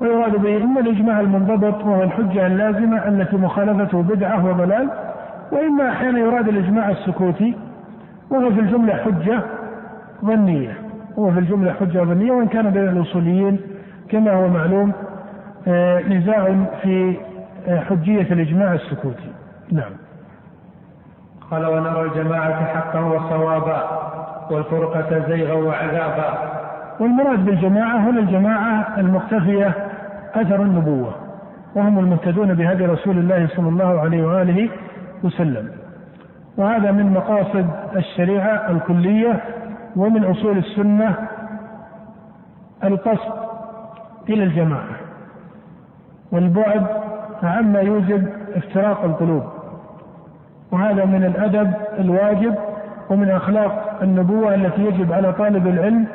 [0.00, 4.90] ويراد به إما الإجماع المنضبط وهو الحجة اللازمة التي مخالفته بدعة وضلال
[5.52, 7.56] وإما أحيانا يراد الإجماع السكوتي
[8.30, 9.40] وهو في الجملة حجة
[10.24, 10.78] ظنية
[11.18, 13.60] هو في الجملة حجة ظنية وإن كان بين الأصوليين
[14.08, 14.92] كما هو معلوم
[15.68, 17.16] آه، نزاع في
[17.68, 19.32] آه، حجية الإجماع السكوتي.
[19.72, 19.92] نعم.
[21.50, 24.00] قال ونرى الجماعة حقا وصوابا
[24.50, 26.38] والفرقة زيغا وعذابا.
[27.00, 29.74] والمراد بالجماعة هنا الجماعة المقتفية
[30.34, 31.14] أثر النبوة
[31.74, 34.68] وهم المهتدون بهدي رسول الله صلى الله عليه وآله
[35.24, 35.70] وسلم.
[36.56, 39.40] وهذا من مقاصد الشريعة الكلية
[39.96, 41.14] ومن أصول السنة
[42.84, 43.32] القصد
[44.28, 44.96] إلى الجماعة.
[46.32, 46.86] والبعد
[47.42, 49.59] عما يوجب افتراق القلوب.
[50.72, 52.54] وهذا من الأدب الواجب
[53.10, 56.06] ومن أخلاق النبوة التي يجب على طالب العلم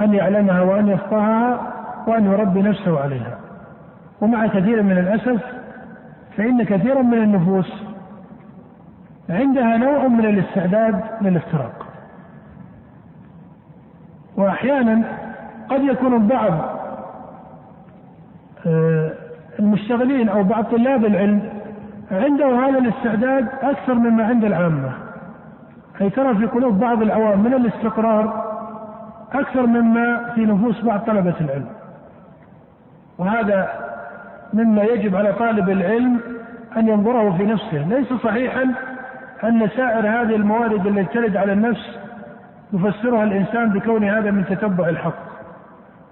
[0.00, 1.60] أن يعلمها وأن يفقهها
[2.06, 3.38] وأن يربي نفسه عليها.
[4.20, 5.42] ومع كثير من الأسف
[6.36, 7.84] فإن كثيرا من النفوس
[9.30, 11.86] عندها نوع من الاستعداد للافتراق.
[14.36, 15.02] وأحيانا
[15.68, 16.52] قد يكون البعض
[18.66, 19.12] آه،
[19.58, 21.61] المشتغلين أو بعض طلاب العلم
[22.12, 24.92] عنده هذا الاستعداد أكثر مما عند العامة.
[26.00, 28.52] أي ترى في قلوب بعض العوام من الاستقرار
[29.32, 31.68] أكثر مما في نفوس بعض طلبة العلم.
[33.18, 33.68] وهذا
[34.52, 36.20] مما يجب على طالب العلم
[36.76, 37.88] أن ينظره في نفسه.
[37.88, 38.74] ليس صحيحا
[39.44, 41.98] أن سائر هذه الموارد التي ترد على النفس
[42.72, 45.32] يفسرها الإنسان بكون هذا من تتبع الحق.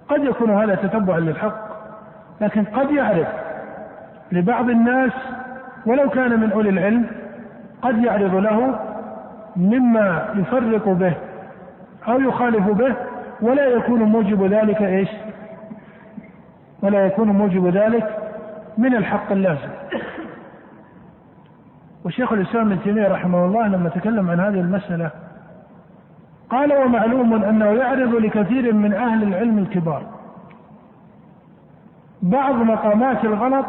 [0.09, 1.71] قد يكون هذا تتبعا للحق
[2.41, 3.27] لكن قد يعرف
[4.31, 5.11] لبعض الناس
[5.85, 7.05] ولو كان من أولي العلم
[7.81, 8.79] قد يعرض له
[9.55, 11.13] مما يفرق به
[12.07, 12.95] أو يخالف به
[13.41, 15.09] ولا يكون موجب ذلك إيش؟
[16.83, 18.17] ولا يكون موجب ذلك
[18.77, 19.69] من الحق اللازم.
[22.05, 25.11] وشيخ الإسلام ابن تيمية رحمه الله لما تكلم عن هذه المسألة
[26.49, 30.03] قال ومعلوم أنه يعرض لكثير من أهل العلم الكبار
[32.21, 33.65] بعض مقامات الغلط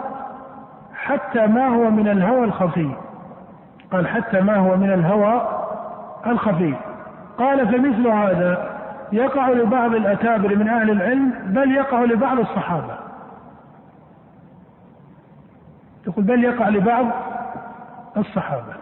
[1.02, 2.94] حتى ما هو من الهوى الخفي.
[3.92, 5.48] قال حتى ما هو من الهوى
[6.26, 6.74] الخفي.
[7.38, 8.70] قال فمثل هذا
[9.12, 12.98] يقع لبعض الأكابر من أهل العلم بل يقع لبعض الصحابة.
[16.06, 17.06] يقول بل يقع لبعض
[18.16, 18.74] الصحابة.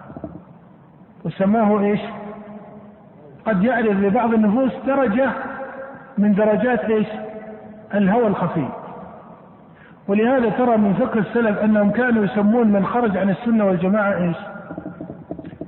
[1.24, 2.00] وسماه إيش؟
[3.46, 5.30] قد يعرض لبعض النفوس درجة
[6.18, 7.06] من درجات إيش؟
[7.94, 8.68] الهوى الخفي.
[10.11, 14.37] ولهذا ترى من فقه السلف أنهم كانوا يسمون من خرج عن السنة والجماعة إيش؟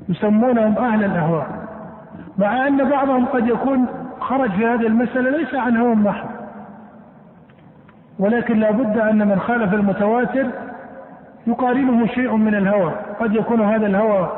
[0.09, 1.47] يسمونهم أهل الأهواء.
[2.39, 3.87] مع أن بعضهم قد يكون
[4.21, 6.29] خرج في هذه المسألة ليس عن هوى محض
[8.19, 10.47] ولكن لا بد أن من خالف المتواتر
[11.47, 12.93] يقارنه شيء من الهوى.
[13.21, 14.33] قد يكون هذا الهوى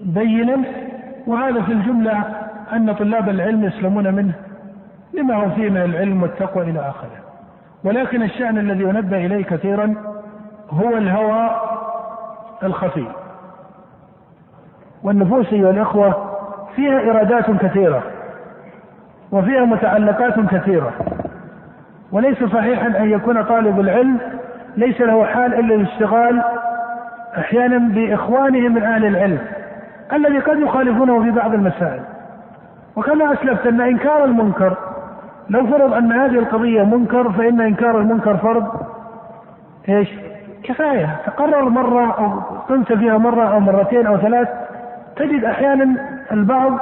[0.00, 0.64] بينا
[1.26, 2.24] وهذا في الجملة
[2.72, 4.34] أن طلاب العلم يسلمون منه
[5.14, 7.19] لما هو فيه من العلم والتقوى إلى آخره.
[7.84, 9.94] ولكن الشأن الذي ينبه إليه كثيرا
[10.70, 11.50] هو الهوى
[12.62, 13.06] الخفي.
[15.02, 16.30] والنفوس أيها الإخوة
[16.76, 18.02] فيها إرادات كثيرة
[19.32, 20.92] وفيها متعلقات كثيرة.
[22.12, 24.18] وليس صحيحا أن يكون طالب العلم
[24.76, 26.42] ليس له حال إلا الاشتغال
[27.38, 29.38] أحيانا بإخوانه من أهل العلم
[30.12, 32.02] الذي قد يخالفونه في بعض المسائل.
[32.96, 34.76] وكما أسلفت أن إنكار المنكر
[35.50, 38.66] لو فرض أن هذه القضية منكر فإن إنكار المنكر فرض
[39.88, 40.08] إيش؟
[40.62, 44.48] كفاية تقرر مرة أو قمت فيها مرة أو مرتين أو ثلاث
[45.16, 45.96] تجد أحيانا
[46.32, 46.78] البعض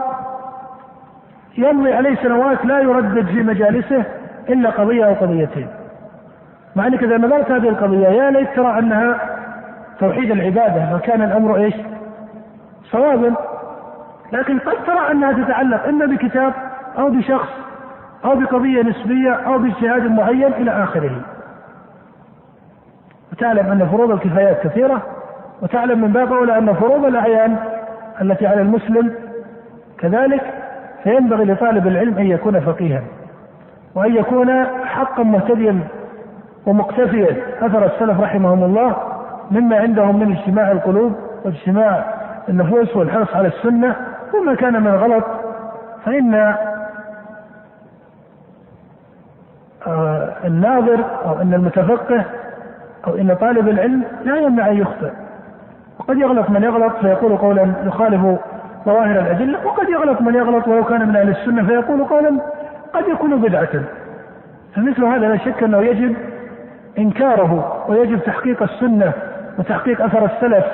[1.59, 4.05] يمضي عليه سنوات لا يردد في مجالسه
[4.49, 5.69] إلا قضية أو قضيتين.
[6.77, 9.21] مع أنك إذا نظرت هذه القضية يا ليت ترى أنها
[10.01, 11.75] توحيد العبادة فكان الأمر إيش؟
[12.91, 13.35] صوابا
[14.33, 16.53] لكن قد ترى أنها تتعلق إما بكتاب
[16.99, 17.49] أو بشخص
[18.25, 21.21] أو بقضية نسبية أو باجتهاد معين إلى آخره.
[23.33, 25.03] وتعلم أن فروض الكفايات كثيرة
[25.63, 27.57] وتعلم من باب أولى أن فروض الأعيان
[28.21, 29.13] التي على المسلم
[29.99, 30.43] كذلك
[31.03, 33.03] فينبغي لطالب العلم أن يكون فقيها
[33.95, 35.81] وأن يكون حقا مهتديا
[36.67, 37.37] ومقتفيا.
[37.61, 38.97] أثر السلف رحمهم الله
[39.51, 41.13] مما عندهم من اجتماع القلوب
[41.45, 42.05] واجتماع
[42.49, 43.97] النفوس والحرص على السنة.
[44.35, 45.25] وما كان من غلط
[46.05, 46.55] فإن
[50.45, 52.25] الناظر أو أن المتفقه
[53.07, 55.11] أو أن طالب العلم لا يمنع أن يخطئ.
[55.99, 58.39] وقد يغلط من يغلط فيقول قولا يخالف
[58.85, 62.41] ظواهر الأدلة وقد يغلط من يغلط ولو كان من أهل السنة فيقول قولا
[62.93, 63.83] قد يكون بدعة.
[64.75, 66.17] فمثل هذا لا شك أنه يجب
[66.99, 69.13] إنكاره ويجب تحقيق السنة
[69.59, 70.67] وتحقيق أثر السلف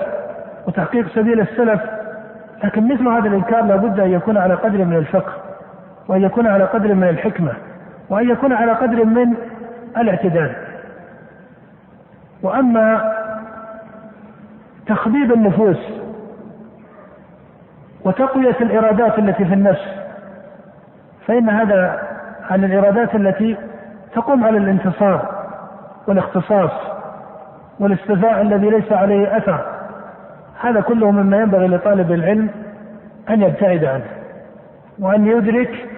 [0.67, 1.81] وتحقيق سبيل السلف.
[2.65, 5.33] لكن مثل هذا الإنكار لابد أن يكون على قدر من الفقه
[6.09, 7.53] وأن يكون على قدر من الحكمة.
[8.11, 9.35] وأن يكون على قدر من
[9.97, 10.55] الاعتدال.
[12.43, 13.15] وأما
[14.87, 15.79] تخبيب النفوس
[18.05, 19.89] وتقوية الإرادات التي في النفس
[21.27, 22.03] فإن هذا
[22.51, 23.57] عن الإرادات التي
[24.15, 25.45] تقوم على الانتصار
[26.09, 26.71] والاختصاص
[27.81, 29.65] والاستفاء الذي ليس عليه أثر
[30.61, 32.49] هذا كله مما ينبغي لطالب العلم
[33.31, 34.05] أن يبتعد عنه
[34.99, 35.89] وأن يدرك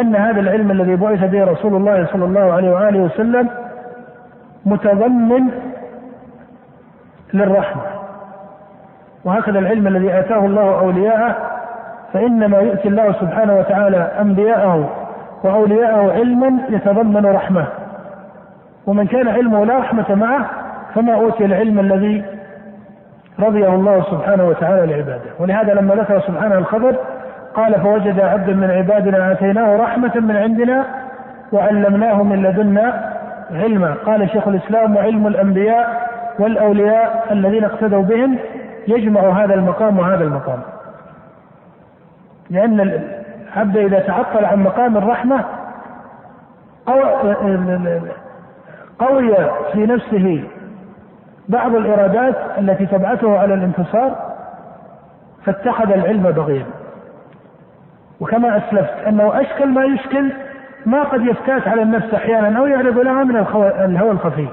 [0.00, 3.48] أن هذا العلم الذي بعث به رسول الله صلى الله عليه وآله وسلم
[4.66, 5.48] متضمن
[7.34, 7.82] للرحمة.
[9.24, 11.36] وهكذا العلم الذي آتاه الله أولياءه
[12.12, 14.90] فإنما يؤتي الله سبحانه وتعالى أنبياءه
[15.42, 17.66] وأولياءه علما يتضمن رحمة.
[18.86, 20.50] ومن كان علمه لا رحمة معه
[20.94, 22.24] فما أوتي العلم الذي
[23.40, 25.30] رضيه الله سبحانه وتعالى لعباده.
[25.38, 26.96] ولهذا لما ذكر سبحانه الخبر
[27.54, 30.84] قال فوجد عبدا من عبادنا آتيناه رحمة من عندنا
[31.52, 33.14] وعلمناه من لدنا
[33.52, 33.94] علما.
[34.06, 38.38] قال شيخ الإسلام وعلم الأنبياء والأولياء الذين اقتدوا بهم
[38.88, 40.58] يجمع هذا المقام وهذا المقام.
[42.50, 45.44] لأن العبد إذا تعطل عن مقام الرحمة
[48.98, 49.34] قوي
[49.72, 50.44] في نفسه
[51.48, 54.16] بعض الإرادات التي تبعثه على الانتصار
[55.44, 56.64] فاتخذ العلم بغيا.
[58.20, 60.32] وكما أسلفت أنه أشكل ما يشكل
[60.86, 63.36] ما قد يفتات على النفس أحيانا أو يعرض لها من
[63.84, 64.48] الهوى الخفي.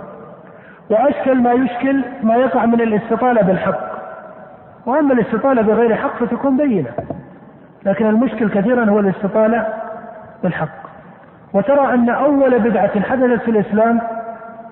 [0.90, 3.92] وأشكل ما يشكل ما يقع من الاستطالة بالحق.
[4.86, 6.90] وأما الاستطالة بغير حق فتكون بينة.
[7.86, 9.68] لكن المشكل كثيرا هو الاستطالة
[10.44, 10.82] بالحق.
[11.54, 14.02] وترى أن أول بدعة حدثت في الإسلام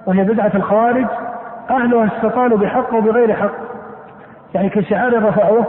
[0.06, 1.06] وهي بدعة الخوارج
[1.70, 3.52] أهلها استطالوا بحق وبغير حق.
[4.54, 5.66] يعني كشعار رفعوه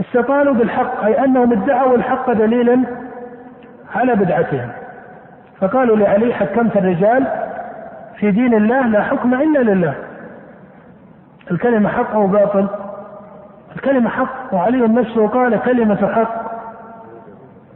[0.00, 2.80] استطالوا بالحق أي أنهم ادعوا الحق دليلا
[3.94, 4.68] على بدعتهم.
[5.60, 7.26] فقالوا لعلي حكمت الرجال
[8.16, 9.94] في دين الله لا حكم إلا لله.
[11.50, 12.68] الكلمة حق أو باطل؟
[13.76, 16.52] الكلمة حق وعلي نفسه قال كلمة حق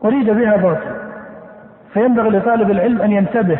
[0.04, 0.96] أريد بها باطل.
[1.92, 3.58] فينبغي لطالب العلم أن ينتبه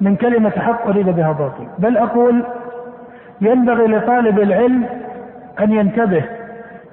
[0.00, 1.66] من كلمة حق أريد بها باطل.
[1.78, 2.44] بل أقول
[3.40, 4.86] ينبغي لطالب العلم
[5.60, 6.24] أن ينتبه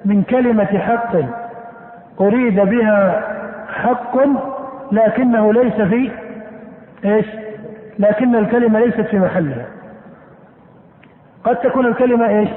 [0.04, 1.16] من كلمة حق
[2.20, 3.22] أريد بها
[3.72, 4.16] حق
[4.92, 6.10] لكنه ليس في
[7.04, 7.26] إيش؟
[7.98, 9.66] لكن الكلمة ليست في محلها.
[11.44, 12.48] قد تكون الكلمة إيش؟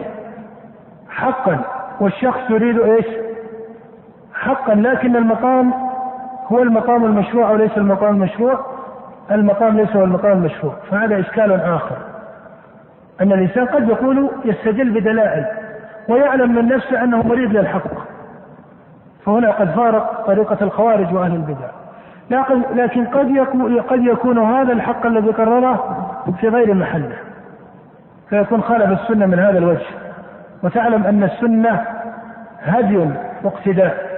[1.10, 1.60] حقا
[1.99, 3.06] والشخص يريد إيش؟
[4.34, 5.73] حقا لكن المقام
[6.47, 8.65] هو المقام المشروع أو ليس المقام المشروع؟
[9.32, 11.97] المقام ليس هو المقام المشروع، فهذا إشكال آخر.
[13.21, 15.45] أن الإنسان قد يقول يستدل بدلائل
[16.12, 17.84] ويعلم من نفسه أنه مريد للحق.
[19.26, 21.67] فهنا قد فارق طريقة الخوارج وأهل البدع.
[22.76, 25.97] لكن قد يكون قد يكون هذا الحق الذي قرره
[26.41, 27.15] في غير محله.
[28.30, 29.86] فيكون خالف السنة من هذا الوجه.
[30.63, 31.86] وتعلم أن السنة
[32.63, 33.10] هدي
[33.43, 34.12] واقتداء.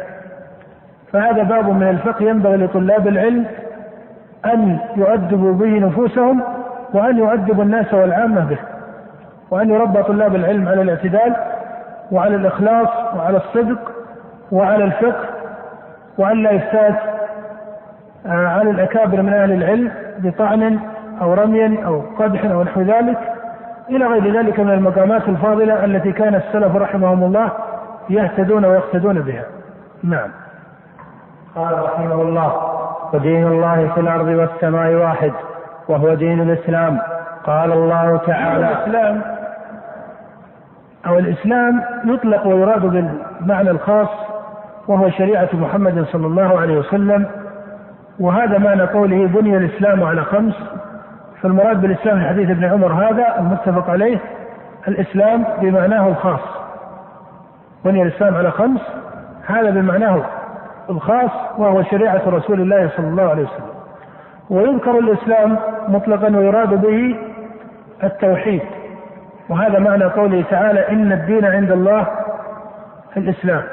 [1.13, 3.45] فهذا باب من الفقه ينبغي لطلاب العلم
[4.45, 6.43] أن يؤدبوا به نفوسهم
[6.93, 8.57] وأن يؤدبوا الناس والعامة به.
[9.51, 11.35] وأن يربى طلاب العلم على الاعتدال
[12.13, 13.91] وعلى الإخلاص وعلى الصدق
[14.51, 15.25] وعلى الفقه
[16.17, 16.95] وأن لا يفتات
[18.25, 20.79] على الأكابر من أهل العلم بطعن
[21.21, 23.17] أو رمي أو قدح أو نحو ذلك
[23.89, 27.51] إلى غير ذلك من المقامات الفاضلة التي كان السلف رحمهم الله
[28.09, 29.43] يهتدون ويقتدون بها.
[30.03, 30.29] نعم.
[31.55, 32.53] قال رحمه الله
[33.13, 35.31] ودين الله في الأرض والسماء واحد
[35.87, 36.99] وهو دين الإسلام.
[37.45, 39.21] قال الله تعالى الإسلام
[41.07, 44.09] أو الإسلام يطلق ويراد بالمعنى الخاص
[44.87, 47.25] وهو شريعة محمد صلى الله عليه وسلم.
[48.19, 50.53] وهذا معنى قوله بني الإسلام على خمس.
[51.41, 54.17] فالمراد بالإسلام في حديث ابن عمر هذا المتفق عليه
[54.87, 56.41] الإسلام بمعناه الخاص.
[57.85, 58.81] بني الإسلام على خمس
[59.45, 60.21] هذا بمعناه
[60.89, 63.73] الخاص وهو شريعة رسول الله صلى الله عليه وسلم.
[64.49, 67.15] ويذكر الإسلام مطلقا ويراد به
[68.03, 68.61] التوحيد.
[69.49, 72.07] وهذا معنى قوله تعالى إن الدين عند الله
[73.17, 73.63] الإسلام.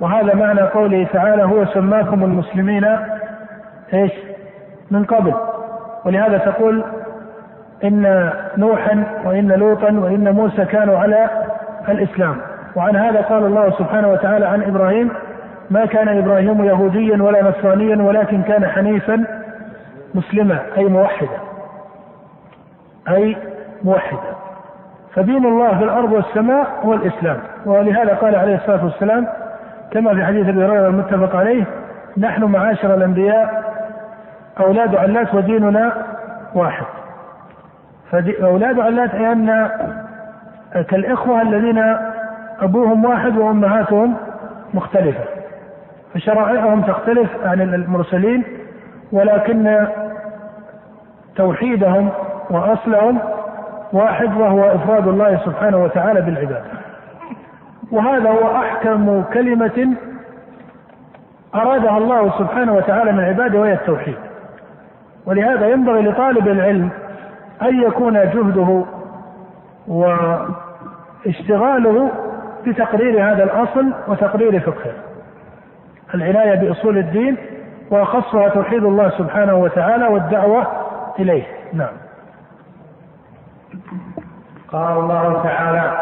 [0.00, 2.84] وهذا معنى قوله تعالى هو سماكم المسلمين
[3.94, 4.12] إيش؟
[4.90, 5.34] من قبل.
[6.04, 6.84] ولهذا تقول
[7.84, 11.30] إن نوحا وإن لوطا وإن موسى كانوا على
[11.88, 12.36] الإسلام.
[12.76, 15.10] وعن هذا قال الله سبحانه وتعالى عن إبراهيم
[15.70, 19.24] ما كان إبراهيم يهوديا ولا نصرانيا ولكن كان حنيفا
[20.14, 20.58] مسلما.
[20.76, 21.38] أي موحدا.
[23.08, 23.36] أي
[23.84, 24.37] موحدا.
[25.18, 27.36] فدين الله في الأرض والسماء هو الإسلام.
[27.66, 29.26] ولهذا قال عليه الصلاة والسلام
[29.90, 31.64] كما في حديث أبي هريرة المتفق عليه
[32.18, 33.64] نحن معاشر الأنبياء
[34.60, 35.92] أولاد علات وديننا
[36.54, 36.84] واحد.
[38.10, 39.70] فاولاد علات أي أن
[40.88, 41.96] كالإخوة الذين
[42.60, 44.16] أبوهم واحد وأمهاتهم
[44.74, 45.24] مختلفة
[46.14, 48.44] فشرائعهم تختلف عن المرسلين
[49.12, 49.86] ولكن
[51.36, 52.08] توحيدهم
[52.50, 53.18] وأصلهم
[53.92, 56.64] واحد وهو إفراد الله سبحانه وتعالى بالعباده
[57.92, 59.96] وهذا هو أحكم كلمة
[61.54, 64.16] أرادها الله سبحانه وتعالى من عباده وهي التوحيد.
[65.26, 66.90] ولهذا ينبغي لطالب العلم
[67.62, 68.84] أن يكون جهده
[71.26, 72.10] واشتغاله
[72.66, 74.92] بتقرير هذا الأصل وتقرير فقهه.
[76.14, 77.36] العناية بأصول الدين
[77.90, 80.66] واخصها توحيد الله سبحانه وتعالى والدعوة
[81.18, 81.44] إليه.
[81.72, 82.07] نعم.
[84.72, 85.92] قال الله تعالى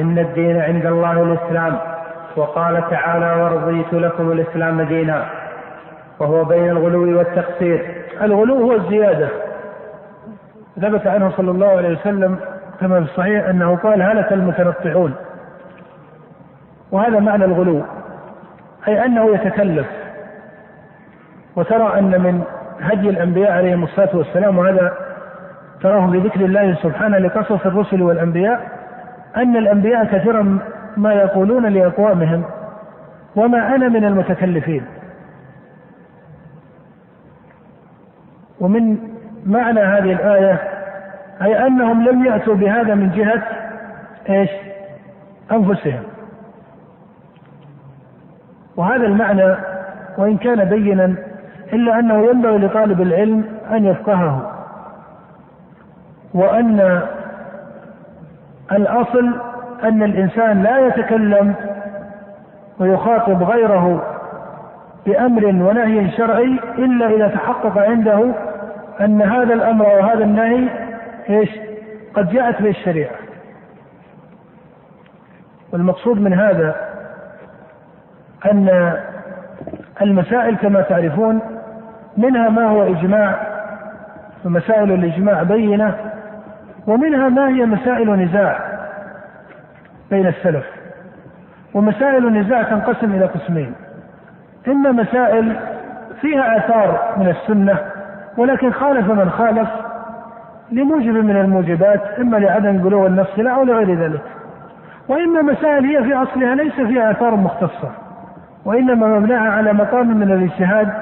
[0.00, 1.78] إن الدين عند الله الإسلام.
[2.36, 5.24] وقال تعالى ورضيت لكم الإسلام دينا.
[6.18, 8.04] وهو بين الغلو والتقصير.
[8.22, 9.28] الغلو هو الزيادة.
[10.80, 12.38] ثبت عنه صلى الله عليه وسلم
[12.80, 15.14] كما في الصحيح أنه قال هلك المتنطعون.
[16.92, 17.82] وهذا معنى الغلو.
[18.88, 19.86] أي أنه يتكلف.
[21.56, 22.42] وترى أن من
[22.80, 25.05] هدي الأنبياء عليهم الصلاة والسلام وهذا
[25.82, 28.68] تراه في ذكر الله سبحانه لقصص الرسل والأنبياء
[29.36, 30.58] أن الأنبياء كثيرا
[30.96, 32.44] ما يقولون لأقوامهم
[33.36, 34.84] وما أنا من المتكلفين.
[38.60, 38.98] ومن
[39.46, 40.58] معنى هذه الآية
[41.42, 43.42] أي أنهم لم يأتوا بهذا من جهة
[44.28, 44.50] إيش؟
[45.52, 46.02] أنفسهم.
[48.76, 49.56] وهذا المعنى
[50.18, 51.14] وإن كان بينا
[51.72, 54.55] إلا أنه ينبغي لطالب العلم أن يفقهه.
[56.36, 57.02] وأن
[58.72, 59.34] الأصل
[59.84, 61.54] أن الإنسان لا يتكلم
[62.78, 64.02] ويخاطب غيره
[65.06, 68.32] بأمر ونهي شرعي إلا إذا تحقق عنده
[69.00, 70.68] أن هذا الأمر وهذا النهي
[71.28, 71.50] إيش؟
[72.14, 73.14] قد جاءت به الشريعة.
[75.72, 76.76] والمقصود من هذا
[78.52, 78.96] أن
[80.02, 81.40] المسائل كما تعرفون
[82.16, 83.56] منها ما هو إجماع
[84.44, 86.15] ومسائل الإجماع بينة
[86.86, 88.58] ومنها ما هي مسائل نزاع
[90.10, 90.64] بين السلف.
[91.74, 93.74] ومسائل النزاع تنقسم إلى قسمين.
[94.68, 95.56] إما مسائل
[96.20, 97.78] فيها آثار من السنة
[98.36, 99.68] ولكن خالف من خالف
[100.72, 104.22] لموجب من الموجبات إما لعدم بلوغ النص لا أو لغير ذلك.
[105.08, 107.90] وإما مسائل هي في أصلها ليس فيها آثار مختصة.
[108.64, 110.92] وإنما مبناها على مقام من الاجتهاد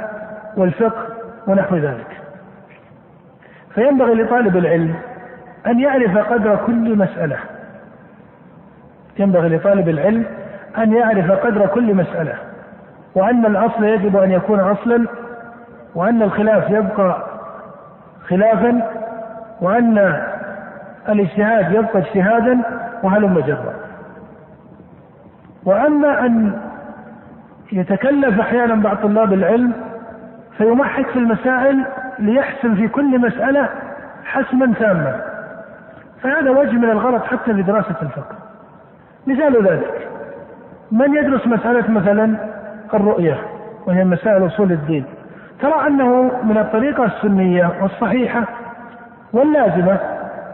[0.56, 1.06] والفقه
[1.46, 2.20] ونحو ذلك.
[3.74, 4.94] فينبغي لطالب العلم
[5.66, 7.36] أن يعرف قدر كل مسألة.
[9.18, 10.24] ينبغي لطالب العلم
[10.78, 12.34] أن يعرف قدر كل مسألة.
[13.14, 15.06] وأن الأصل يجب أن يكون أصلا
[15.94, 17.24] وأن الخلاف يبقى
[18.28, 18.90] خلافا
[19.60, 20.22] وأن
[21.08, 22.58] الاجتهاد يبقى اجتهادا
[23.02, 23.74] وهلم جرا.
[25.64, 26.58] وأما أن
[27.72, 29.72] يتكلف أحيانا بعض طلاب العلم
[30.58, 31.84] فيمحك في المسائل
[32.18, 33.68] ليحسم في كل مسألة
[34.24, 35.33] حسما تاما.
[36.24, 38.36] فهذا وجه من الغلط حتى في دراسة الفقه.
[39.26, 40.08] مثال ذلك
[40.92, 42.36] من يدرس مسألة مثلا
[42.94, 43.38] الرؤية
[43.86, 45.04] وهي مسائل أصول الدين
[45.60, 48.44] ترى أنه من الطريقة السنية والصحيحة
[49.32, 49.98] واللازمة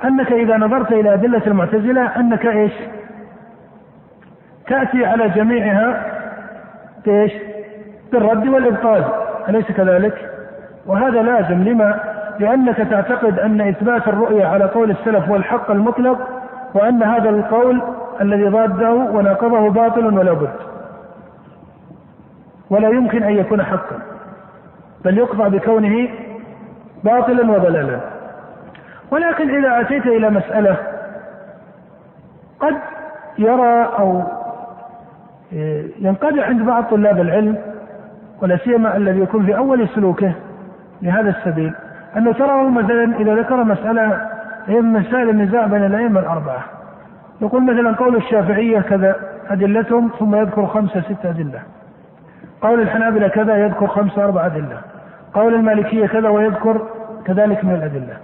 [0.04, 2.72] أنك إذا نظرت إلى أدلة المعتزلة أنك إيش؟
[4.66, 6.04] تأتي على جميعها
[7.08, 7.32] إيش
[8.12, 9.04] بالرد والإبطال
[9.48, 10.30] أليس كذلك؟
[10.86, 12.00] وهذا لازم لما
[12.38, 16.28] لأنك تعتقد أن إثبات الرؤية على قول السلف هو الحق المطلق
[16.74, 17.82] وأن هذا القول
[18.20, 20.52] الذي ضاده وناقضه باطل ولا بد.
[22.70, 23.98] ولا يمكن أن يكون حقا
[25.04, 26.08] بل يقضى بكونه
[27.04, 28.00] باطلا وضلالا.
[29.10, 30.76] ولكن إذا أتيت إلى مسألة
[32.60, 32.74] قد
[33.38, 34.22] يرى أو
[35.98, 37.58] ينقدح عند بعض طلاب العلم
[38.42, 40.32] ولا سيما الذي يكون في أول سلوكه
[41.02, 41.74] لهذا السبيل.
[42.16, 44.28] أنه ترى مثلا إذا ذكر مسألة
[44.66, 46.64] هي من مسائل النزاع بين الأئمة الأربعة.
[47.40, 49.16] يقول مثلا قول الشافعية كذا
[49.50, 51.60] أدلتهم ثم يذكر خمسة ستة أدلة.
[52.62, 54.80] قول الحنابلة كذا يذكر خمسة أربع أدلة.
[55.34, 56.80] قول المالكية كذا ويذكر
[57.24, 58.16] كذلك من الأدلة.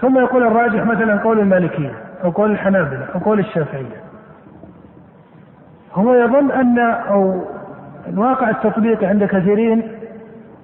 [0.00, 1.92] ثم يقول الراجح مثلا قول المالكية
[2.24, 4.06] أو قول الحنابلة أو قول الشافعية.
[5.94, 7.44] هو يظن أن أو
[8.08, 9.82] الواقع التطبيقي عند كثيرين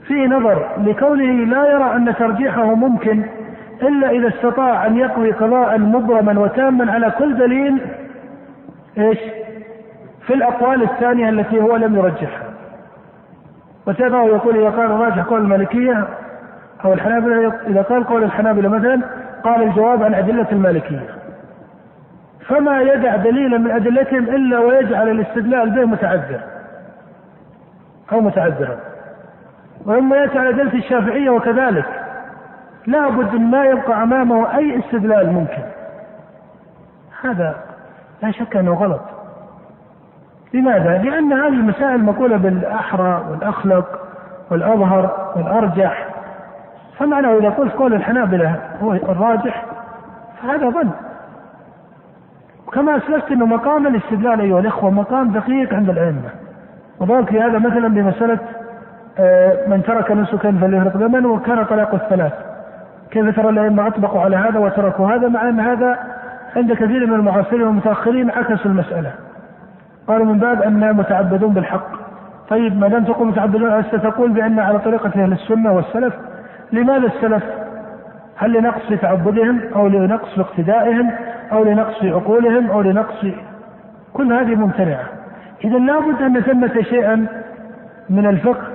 [0.06, 3.22] فيه نظر لكونه لا يرى أن ترجيحه ممكن
[3.82, 7.80] إلا إذا استطاع أن يقضي قضاء مبرما وتاما على كل دليل
[8.98, 9.18] إيش؟
[10.26, 12.52] في الأقوال الثانية التي هو لم يرجحها.
[13.86, 16.08] وتابعه يقول إذا قال الراجح قول المالكية
[16.84, 19.00] أو الحنابلة إذا قال قول الحنابلة مثلا
[19.44, 21.06] قال الجواب عن أدلة المالكية.
[22.48, 26.40] فما يدع دليلا من أدلتهم إلا ويجعل الاستدلال به متعذر
[28.12, 28.91] أو متعذرا.
[29.86, 31.86] وإما على أدلة الشافعية وكذلك.
[32.86, 35.62] لا بد ما يبقى أمامه أي استدلال ممكن.
[37.22, 37.56] هذا
[38.22, 39.00] لا شك أنه غلط.
[40.54, 44.00] لماذا؟ لأن هذه المسائل مقولة بالأحرى والأخلق
[44.50, 46.08] والأظهر والأرجح.
[46.98, 49.64] فمعنى إذا قلت قول الحنابلة هو الراجح
[50.42, 50.90] فهذا ظن.
[52.72, 56.30] كما أسلفت أنه مقام الاستدلال أيها الإخوة مقام دقيق عند الأئمة.
[57.00, 58.38] في هذا مثلا بمسألة
[59.66, 62.32] من ترك نسكا فليهرق دما وكان طلاق الثلاث.
[63.10, 65.98] كيف ترى الأئمة أطبقوا على هذا وتركوا هذا؟ مع أن هذا
[66.56, 69.10] عند كثير من المعاصرين والمتأخرين عكسوا المسألة.
[70.08, 71.86] قالوا من باب أننا متعبدون بالحق.
[72.48, 76.14] طيب ما دام تقول متعبدون تقول بأن على طريقة أهل السنة والسلف؟
[76.72, 77.42] لماذا السلف؟
[78.36, 81.10] هل لنقص في تعبدهم أو لنقص في اقتدائهم
[81.52, 83.26] أو لنقص في عقولهم أو لنقص
[84.12, 85.04] كل هذه ممتنعة.
[85.64, 87.26] إذا لابد أن ثمة شيئا
[88.10, 88.71] من الفقه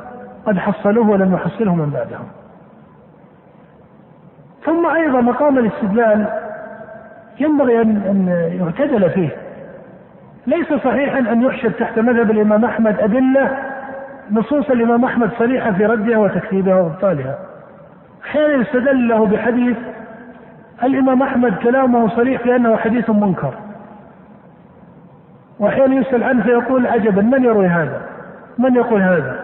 [0.48, 2.28] قد حصلوه ولم يحصله من بعدهم.
[4.66, 6.28] ثم أيضا مقام الاستدلال
[7.39, 8.28] ينبغي أن
[8.62, 9.30] يعتدل فيه.
[10.48, 13.58] ليس صحيحا أن يحشد تحت مذهب الإمام أحمد أدلة
[14.32, 17.39] نصوص الإمام أحمد صريحة في ردها وتكذيبها وإبطالها.
[18.26, 19.78] أحيانا يستدل له بحديث
[20.84, 23.54] الإمام أحمد كلامه صريح أنه حديث منكر.
[25.60, 28.02] وأحيانا يسأل عنه فيقول عجبا من يروي هذا؟
[28.58, 29.37] من يقول هذا؟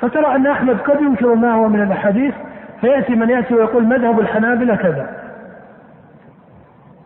[0.00, 2.34] فترى أن أحمد قد ينكر ما هو من الأحاديث
[2.80, 5.06] فيأتي من يأتي ويقول مذهب الحنابلة كذا.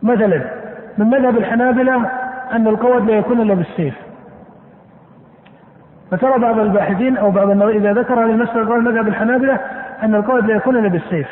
[0.03, 0.41] مثلا
[0.97, 2.09] من مذهب الحنابلة
[2.51, 3.95] أن القود لا يكون إلا بالسيف.
[6.11, 9.59] فترى بعض الباحثين أو بعض النظر إذا ذكر هذه المسألة قال مذهب الحنابلة
[10.03, 11.27] أن القود لا يكون إلا بالسيف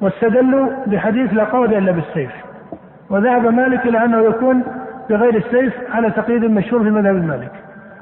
[0.00, 2.30] واستدلوا بحديث لا قود إلا بالسيف.
[3.10, 4.62] وذهب مالك إلى أنه يكون
[5.10, 7.52] بغير السيف على تقييد مشهور في مذهب المالك.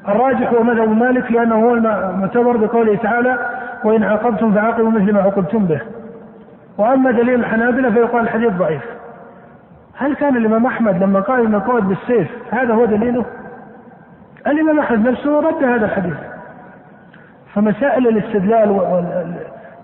[0.09, 3.39] الراجح هو مذهب مالك لأنه هو المعتبر بقوله تعالى
[3.85, 5.81] وإن عاقبتم فعاقبوا مثل ما عوقبتم به.
[6.79, 8.83] وأما دليل الحنابلة فيقال الحديث ضعيف.
[9.97, 13.25] هل كان الإمام أحمد لما قال إن القول بالسيف هذا هو دليله؟
[14.47, 16.17] الإمام أحمد نفسه رد هذا الحديث.
[17.55, 18.69] فمسائل الاستدلال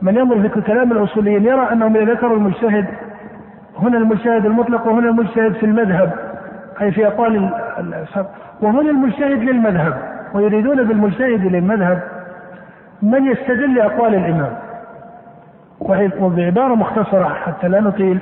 [0.02, 2.86] من ينظر في كلام الأصوليين يرى أنهم إذا ذكروا المجتهد
[3.78, 6.27] هنا المجتهد المطلق وهنا المجتهد في المذهب.
[6.80, 7.50] أي في أقوال
[8.60, 9.94] وهنا المجتهد للمذهب
[10.34, 12.02] ويريدون بالمجتهد للمذهب
[13.02, 14.52] من يستدل لأقوال الإمام.
[16.20, 18.18] وبعبارة مختصرة حتى لا نطيل.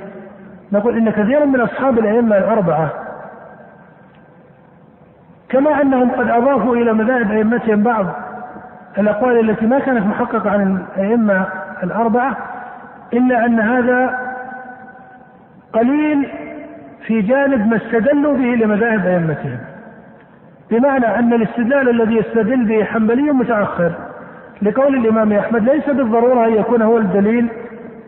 [0.71, 2.89] نقول إن كثيرا من أصحاب الأئمة الأربعة
[5.49, 8.05] كما أنهم قد أضافوا إلى مذاهب أئمتهم بعض
[8.97, 11.45] الأقوال التي ما كانت محققة عن الأئمة
[11.83, 12.37] الأربعة
[13.13, 14.19] إلا أن هذا
[15.73, 16.29] قليل
[17.05, 19.57] في جانب ما استدلوا به لمذاهب أئمتهم.
[20.71, 23.91] بمعنى أن الاستدلال الذي يستدل به حنبلي متأخر.
[24.61, 27.47] لقول الإمام أحمد ليس بالضرورة أن يكون هو الدليل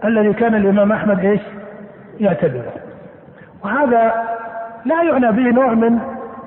[0.06, 1.42] الذي كان الإمام أحمد إيش؟
[2.20, 2.74] يعتبره.
[3.64, 4.14] وهذا
[4.86, 6.00] لا يعنى به نوع من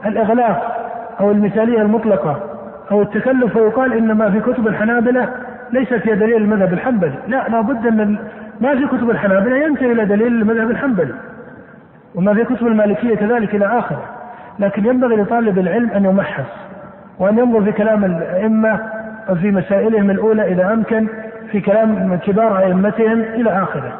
[0.07, 0.89] الإغلاق
[1.21, 2.41] أو المثالية المطلقة
[2.91, 5.29] أو التكلف ويقال إن ما في كتب الحنابلة
[5.73, 7.15] ليست هي دليل المذهب الحنبلي.
[7.29, 8.19] لا لابد أن
[8.61, 11.15] ما في كتب الحنابلة ينتهي إلى دليل المذهب الحنبلي.
[12.15, 14.03] وما في كتب المالكية كذلك إلى آخره.
[14.59, 16.51] لكن ينبغي لطالب العلم أن يمحص
[17.19, 18.81] وأن ينظر في كلام الأئمة
[19.31, 21.09] وفي مسائلهم الأولى إذا أمكن
[21.51, 23.93] في كلام كبار أئمتهم إلى آخره.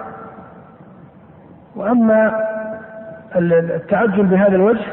[1.77, 2.33] وأما
[3.37, 4.85] التعجل بهذا الوجه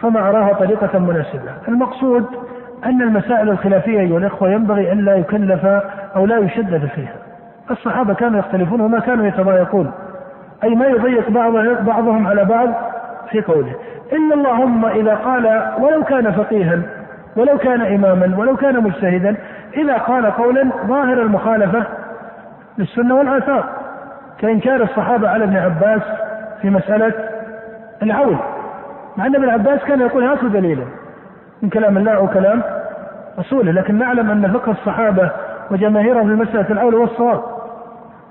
[0.00, 1.52] فما أراها طريقة مناسبة.
[1.68, 2.26] المقصود
[2.84, 5.64] أن المسائل الخلافية أيها الإخوة ينبغي أن لا يكلف
[6.16, 7.14] أو لا يشدد فيها.
[7.70, 9.92] الصحابة كانوا يختلفون وما كانوا يتضايقون.
[10.64, 11.30] أي ما يضيق
[11.80, 12.68] بعضهم على بعض
[13.30, 13.74] في قوله.
[14.12, 16.78] إلا اللهم إذا قال ولو كان فقيها
[17.36, 19.36] ولو كان إماما ولو كان مجتهدا
[19.76, 21.84] إذا قال قولا ظاهر المخالفة
[22.78, 23.64] للسنة والآثار.
[24.38, 26.02] كإنكار الصحابة على ابن عباس
[26.62, 27.12] في مسألة
[28.02, 28.38] العون.
[29.16, 30.84] مع أن ابن عباس كان يقول هاتوا دليلا
[31.62, 32.62] من كلام الله وكلام
[33.38, 35.30] رسوله لكن نعلم أن فقه الصحابة
[35.70, 37.42] وجماهيرهم في المسألة الأولى والصواب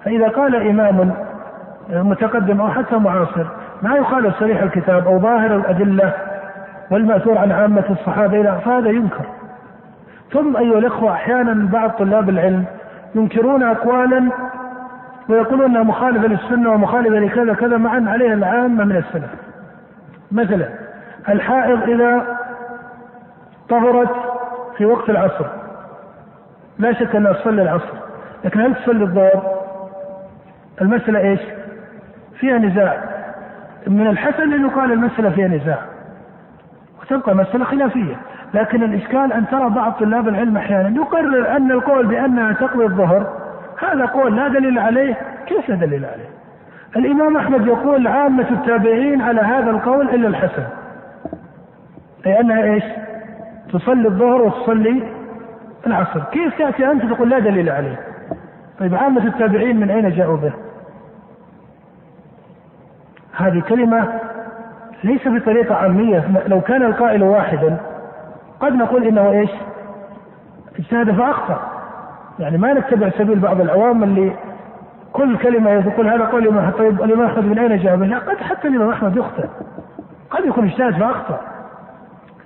[0.05, 1.13] فإذا قال إمام
[1.89, 3.45] متقدم أو حتى معاصر
[3.81, 6.13] ما يخالف صريح الكتاب أو ظاهر الأدلة
[6.91, 9.25] والمأثور عن عامة الصحابة إلى فهذا ينكر.
[10.31, 12.65] ثم أيها الإخوة أحيانا بعض طلاب العلم
[13.15, 14.29] ينكرون أقوالا
[15.29, 19.29] ويقولون أنها مخالفة للسنة ومخالفة لكذا كذا معا عليها العامة من السلف.
[20.31, 20.69] مثلا
[21.29, 22.37] الحائض إذا
[23.69, 24.15] طهرت
[24.77, 25.45] في وقت العصر.
[26.79, 27.93] لا شك أنها تصلي العصر.
[28.45, 29.61] لكن هل تصلي الظهر؟
[30.81, 31.39] المسألة إيش؟
[32.41, 33.03] فيها نزاع.
[33.87, 35.79] من الحسن أن يقال المسألة فيها نزاع.
[37.01, 38.15] وتبقى مسألة خلافية.
[38.53, 43.27] لكن الإشكال أن ترى بعض طلاب العلم أحيانا يقرر أن القول بأنها تقضي الظهر
[43.79, 45.15] هذا قول لا دليل عليه.
[45.47, 46.29] كيف لا دليل عليه؟
[46.95, 50.63] الإمام أحمد يقول عامة التابعين على هذا القول إلا الحسن.
[52.25, 52.83] أي أنها إيش؟
[53.73, 55.03] تصلي الظهر وتصلي
[55.87, 56.19] العصر.
[56.31, 57.99] كيف تأتي أنت تقول لا دليل عليه؟
[58.79, 60.53] طيب عامة التابعين من أين جاءوا به؟
[63.37, 64.07] هذه كلمة
[65.03, 66.23] ليس بطريقة عامية.
[66.47, 67.77] لو كان القائل واحدا
[68.59, 69.49] قد نقول إنه إيش؟
[70.79, 71.59] اجتهد فأخطأ.
[72.39, 74.31] يعني ما نتبع سبيل بعض العوام اللي
[75.13, 78.67] كل كلمة يقول هذا قول الإمام طيب الإمام أحمد من أين جاء؟ لا قد حتى
[78.67, 79.47] الإمام أحمد يخطئ.
[80.29, 81.39] قد يكون اجتهد فأخطأ.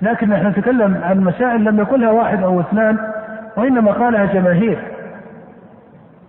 [0.01, 2.97] لكن نحن نتكلم عن مسائل لم يقلها واحد أو اثنان
[3.57, 4.79] وإنما قالها جماهير.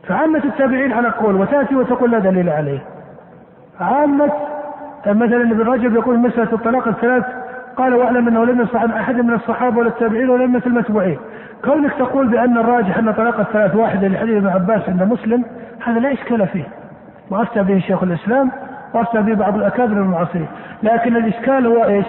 [0.09, 2.79] فعامة التابعين على قول وتأتي وتقول لا دليل عليه.
[3.81, 4.33] عامة
[5.07, 7.25] مثلا ابن رجب يقول مسألة الطلاق الثلاث
[7.77, 11.19] قال واعلم أنه لم يصح عن أحد من الصحابة ولا التابعين ولا من المتبوعين.
[11.65, 15.45] كونك تقول بأن الراجح أن طلاق الثلاث واحدة لحديث ابن عباس عند مسلم
[15.85, 16.65] هذا لا إشكال فيه.
[17.31, 18.51] وأفتى به شيخ الإسلام
[18.95, 20.49] وأفتى به بعض الأكابر المعاصرين.
[20.83, 22.07] لكن الإشكال هو إيش؟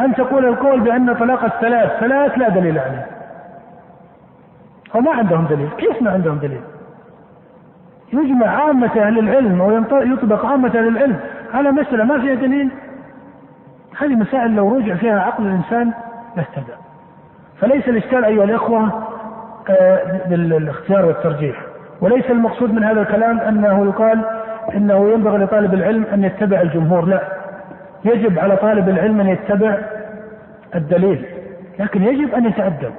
[0.00, 3.06] أن تقول القول بأن طلاق الثلاث ثلاث لا دليل عليه.
[4.94, 6.60] أو ما عندهم دليل، كيف ما عندهم دليل؟
[8.12, 9.70] يجمع عامة أهل العلم أو
[10.02, 11.16] يطبق عامة أهل العلم.
[11.54, 12.70] على مسألة ما فيها دليل.
[13.98, 15.92] هذه مسائل لو رجع فيها عقل الإنسان
[16.36, 16.72] لاهتدى
[17.60, 19.02] فليس الإشكال أيها الإخوة
[19.68, 21.56] آه، بالاختيار والترجيح.
[22.00, 24.24] وليس المقصود من هذا الكلام أنه يقال
[24.74, 27.04] أنه ينبغي لطالب العلم أن يتبع الجمهور.
[27.04, 27.22] لا.
[28.04, 29.78] يجب على طالب العلم أن يتبع
[30.74, 31.26] الدليل.
[31.78, 32.92] لكن يجب أن يتأدب.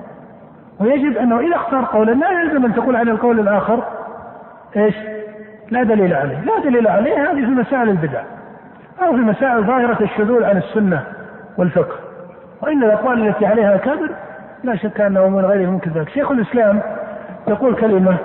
[0.79, 3.83] ويجب أنه إذا اختار قولا لا يلزم أن تقول عن القول الآخر.
[4.75, 4.95] إيش؟
[5.71, 8.21] لا دليل عليه، لا دليل عليه هذه في مسائل البدع.
[9.01, 11.03] أو في مسائل ظاهرة الشذوذ عن السنة
[11.57, 11.95] والفقه.
[12.61, 14.09] وإن الأقوال التي عليها كبر
[14.63, 16.09] لا شك أنه من غير ممكن ذلك.
[16.09, 16.81] شيخ الإسلام
[17.47, 18.17] يقول كلمة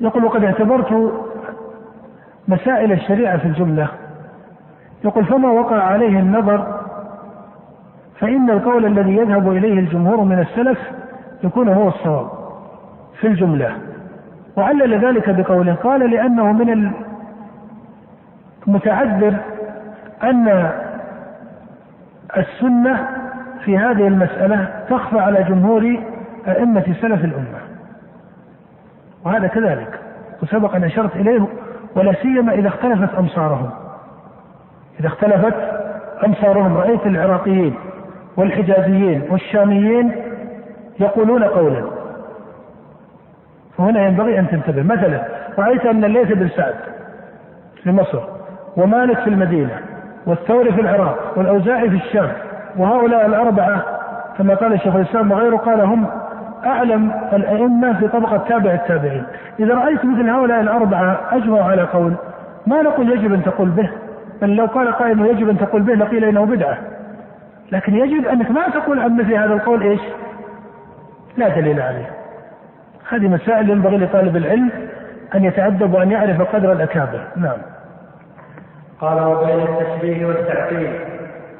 [0.00, 1.12] يقول وقد اعتبرت
[2.48, 3.88] مسائل الشريعة في الجملة
[5.04, 6.80] يقول فما وقع عليه النظر
[8.18, 10.78] فإن القول الذي يذهب إليه الجمهور من السلف
[11.44, 12.28] يكون هو الصواب
[13.20, 13.76] في الجملة
[14.56, 16.92] وعلل ذلك بقوله قال لأنه من
[18.66, 19.34] المتعذر
[20.22, 20.70] أن
[22.36, 23.08] السنة
[23.64, 25.96] في هذه المسألة تخفى على جمهور
[26.48, 27.58] أئمة سلف الأمة.
[29.24, 30.00] وهذا كذلك.
[30.42, 31.46] وسبق أن أشرت إليه
[31.96, 33.70] ولا سيما إذا اختلفت أمصارهم.
[35.00, 35.54] إذا اختلفت
[36.26, 37.74] أمصارهم رأيت العراقيين
[38.36, 40.12] والحجازيين والشاميين
[41.00, 41.89] يقولون قولا.
[43.80, 44.82] وهنا ينبغي أن تنتبه.
[44.82, 45.22] مثلا
[45.58, 46.74] رأيت أن الليث بن سعد
[47.82, 48.20] في مصر
[48.76, 49.70] ومالك في المدينة
[50.26, 52.28] والثوري في العراق والأوزاعي في الشام
[52.76, 53.82] وهؤلاء الأربعة
[54.38, 56.06] كما قال الشيخ الإسلام وغيره قال هم
[56.66, 59.24] أعلم الأئمة في طبقة تابع التابعين.
[59.60, 62.14] إذا رأيت مثل هؤلاء الأربعة أجمعوا على قول
[62.66, 63.90] ما نقول يجب أن تقول به؟
[64.42, 66.78] بل لو قال قائل يجب أن تقول به لقيل إنه بدعة.
[67.72, 70.00] لكن يجب أنك ما تقول عن مثل هذا القول إيش؟
[71.36, 72.19] لا دليل عليه.
[73.10, 74.70] هذه مسائل ينبغي لطالب العلم
[75.34, 77.20] أن يتأدب وأن يعرف قدر الأكابر.
[77.36, 77.58] نعم.
[79.00, 80.90] قال وبين التشبيه والتعطيل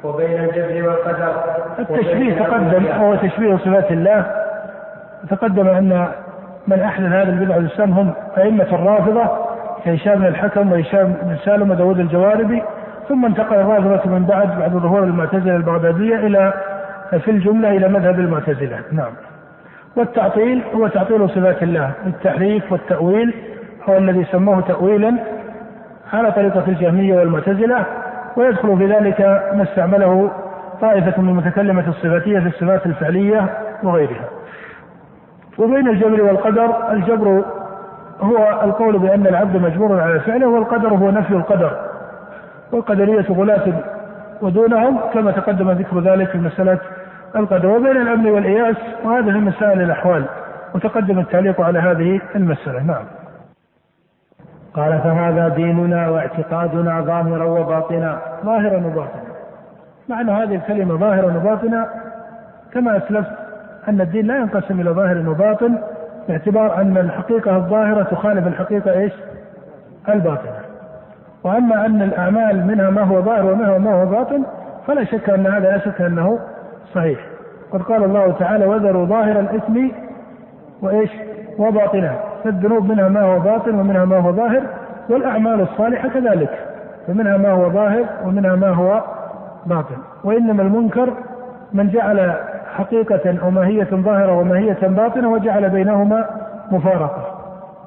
[0.03, 1.33] وبين الجبر والقدر
[1.79, 4.25] التشبيه تقدم وهو تشبيه صفات الله.
[5.29, 6.07] تقدم أن
[6.67, 9.29] من أحدث هذا البدع الإسلام هم أئمة الرافضة
[9.85, 12.63] كهشام بن الحكم وهشام بن سالم وداود الجواربي.
[13.09, 16.53] ثم انتقل الرافضة من بعد بعد ظهور المعتزلة البغدادية إلى
[17.19, 18.79] في الجملة إلى مذهب المعتزلة.
[18.91, 19.11] نعم.
[19.95, 23.33] والتعطيل هو تعطيل صفات الله التحريف والتأويل
[23.89, 25.15] هو الذي سموه تأويلا
[26.13, 27.85] على طريقة الجهمية والمعتزلة
[28.37, 29.21] ويدخل في ذلك
[29.53, 30.31] ما استعمله
[30.81, 33.49] طائفة من متكلمة الصفاتية في الصفات الفعلية
[33.83, 34.25] وغيرها.
[35.57, 37.43] وبين الجبر والقدر الجبر
[38.21, 41.77] هو القول بأن العبد مجبور على فعله والقدر هو نفي القدر
[42.71, 43.73] والقدرية غلاة
[44.41, 46.79] ودونهم كما تقدم ذكر ذلك في مسألة
[47.35, 50.25] القدر وبين الأمن والإياس وهذا من مسائل الأحوال.
[50.75, 52.83] وتقدم التعليق على هذه المسألة.
[52.83, 53.03] نعم.
[54.73, 58.19] قال فهذا ديننا واعتقادنا ظاهرا وباطنا.
[58.45, 59.31] ظاهرا وباطنا.
[60.09, 61.87] معنى هذه الكلمة ظاهرا وباطنا
[62.73, 63.31] كما أسلفت
[63.87, 65.77] أن الدين لا ينقسم إلى ظاهر وباطن
[66.27, 69.13] باعتبار أن الحقيقة الظاهرة تخالف الحقيقة إيش؟
[70.09, 70.61] الباطنة.
[71.43, 74.43] وأما أن الأعمال منها ما هو ظاهر ومنها ما هو باطن
[74.87, 76.39] فلا شك أن هذا لا شك أنه
[76.93, 77.19] صحيح.
[77.71, 79.87] قد قال الله تعالى وذروا ظاهر الإثم
[80.81, 81.09] وإيش؟
[81.57, 84.61] وباطنها فالذنوب منها ما هو باطن ومنها ما هو ظاهر
[85.09, 86.49] والأعمال الصالحة كذلك.
[87.07, 89.03] فمنها ما هو ظاهر ومنها ما هو
[89.65, 89.95] باطن.
[90.23, 91.13] وإنما المنكر
[91.73, 92.35] من جعل
[92.75, 96.25] حقيقة وماهية ظاهرة وماهية باطنة وجعل بينهما
[96.71, 97.41] مفارقة.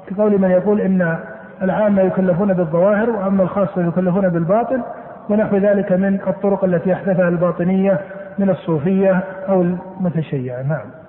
[0.07, 1.16] كقول من يقول إن
[1.62, 4.82] العامة يكلفون بالظواهر وأما الخاصة يكلفون بالباطن
[5.30, 8.01] ونحو ذلك من الطرق التي أحدثها الباطنية
[8.39, 9.12] من الصوفية
[9.49, 10.62] أو المتشيعة.
[10.62, 11.03] نعم.